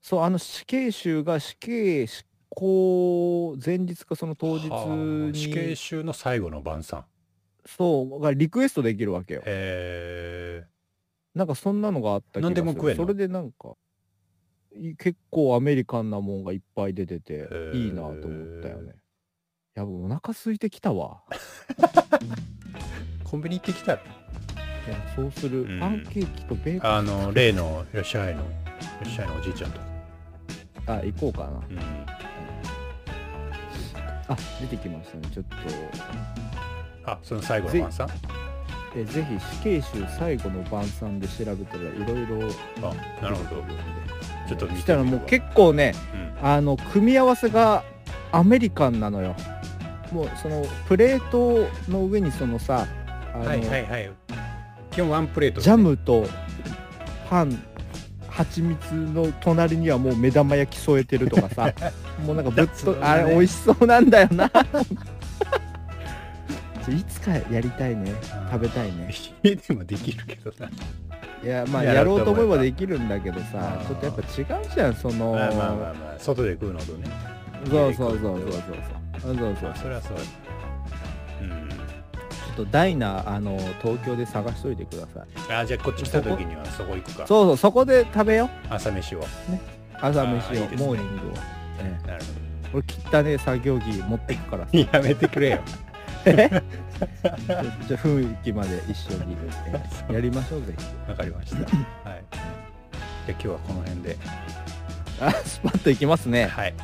[0.03, 4.77] そう、あの死刑囚が死刑執行前日かその当日は
[5.31, 7.05] あ死刑に、囚の最後の晩餐。
[7.65, 9.43] そう、がリクエストできるわけよ。
[9.47, 10.67] へ
[11.37, 12.55] なんかそんなのがあった気がする。
[12.55, 13.05] 何でも食えんの？
[13.05, 13.75] それでなんか、
[14.75, 18.95] い結構アメリカンなもんがいっぱい出てていいなと思ったよね。
[19.75, 21.23] やばい、お腹空いてきたわ。
[21.29, 21.37] ー
[23.23, 24.05] コンビニ行ってきたらい
[24.89, 26.91] やそうする、うんパンケーキとベーコン。
[26.91, 28.45] あの、例のいらっしゃいの、い
[29.03, 29.81] らっしゃいのおじいちゃんと。
[30.87, 31.51] あ、行こうかな。
[31.51, 31.79] うん。
[34.29, 35.29] あ、出てきましたね。
[35.35, 38.09] ちょっと、あ、その最後の晩餐？
[38.97, 42.49] えぜひ死刑囚最後の晩餐で調べたらいろいろ
[42.83, 43.63] あ、なるほど。
[44.49, 45.95] ちょっとたらもう結構ね、
[46.41, 46.47] うん。
[46.49, 47.85] あの、組み合わせが
[48.33, 49.37] アメリカンなのよ。
[50.13, 52.87] もうそのプレートの上にそのさ、
[53.35, 54.11] あのはいはいはい。
[54.91, 56.27] 基本ワンプレート、ジャムと
[57.29, 57.63] パン
[58.31, 61.73] 蜂蜜の隣にはもう目玉焼き添えてるとかさ
[62.25, 64.51] もうなんかぶっと、ねあれ美味しそうなんだよな
[66.87, 68.15] ちょいつかやりたいね
[68.53, 69.13] 食べたいね
[69.43, 70.71] 家でもできるけどな。
[71.43, 77.09] いやまあややろうと思えばできるんだけどさちょっとやっぱ違うじゃんその、まあまあまあまあ、外で食うのとね。
[77.69, 78.63] そうそうそうそうそうそう
[79.21, 80.17] そうそうまあそれはそう。
[81.43, 81.69] うん。
[81.69, 87.27] ちょっとダイナーあの東京で探しといてくださいあ、じゃあこっち来た時にはそこ行くか。
[87.27, 89.21] そうそうそこで食べよ朝飯を。
[89.21, 89.23] う
[90.01, 91.33] 朝飯をモーニングを、
[91.81, 92.25] ええなる
[92.73, 92.85] 俺
[93.21, 94.87] 汚ね作業着持ってくからさほど。
[94.93, 95.61] やめてくれよ。
[96.27, 96.49] え
[97.89, 99.37] じゃあ雰囲気まで一緒に、
[100.09, 101.59] えやりましょうぜひわかりました。
[102.09, 102.25] はい。
[102.33, 102.43] じゃ
[103.29, 104.17] あ今日はこの辺で。
[105.21, 106.75] あスパッといきますねはい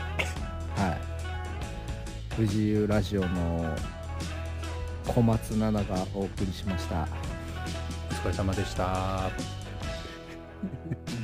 [0.76, 3.76] はい藤井ラジオの
[5.07, 7.07] 小松菜奈がお送りしました
[8.11, 9.30] お疲れ様でした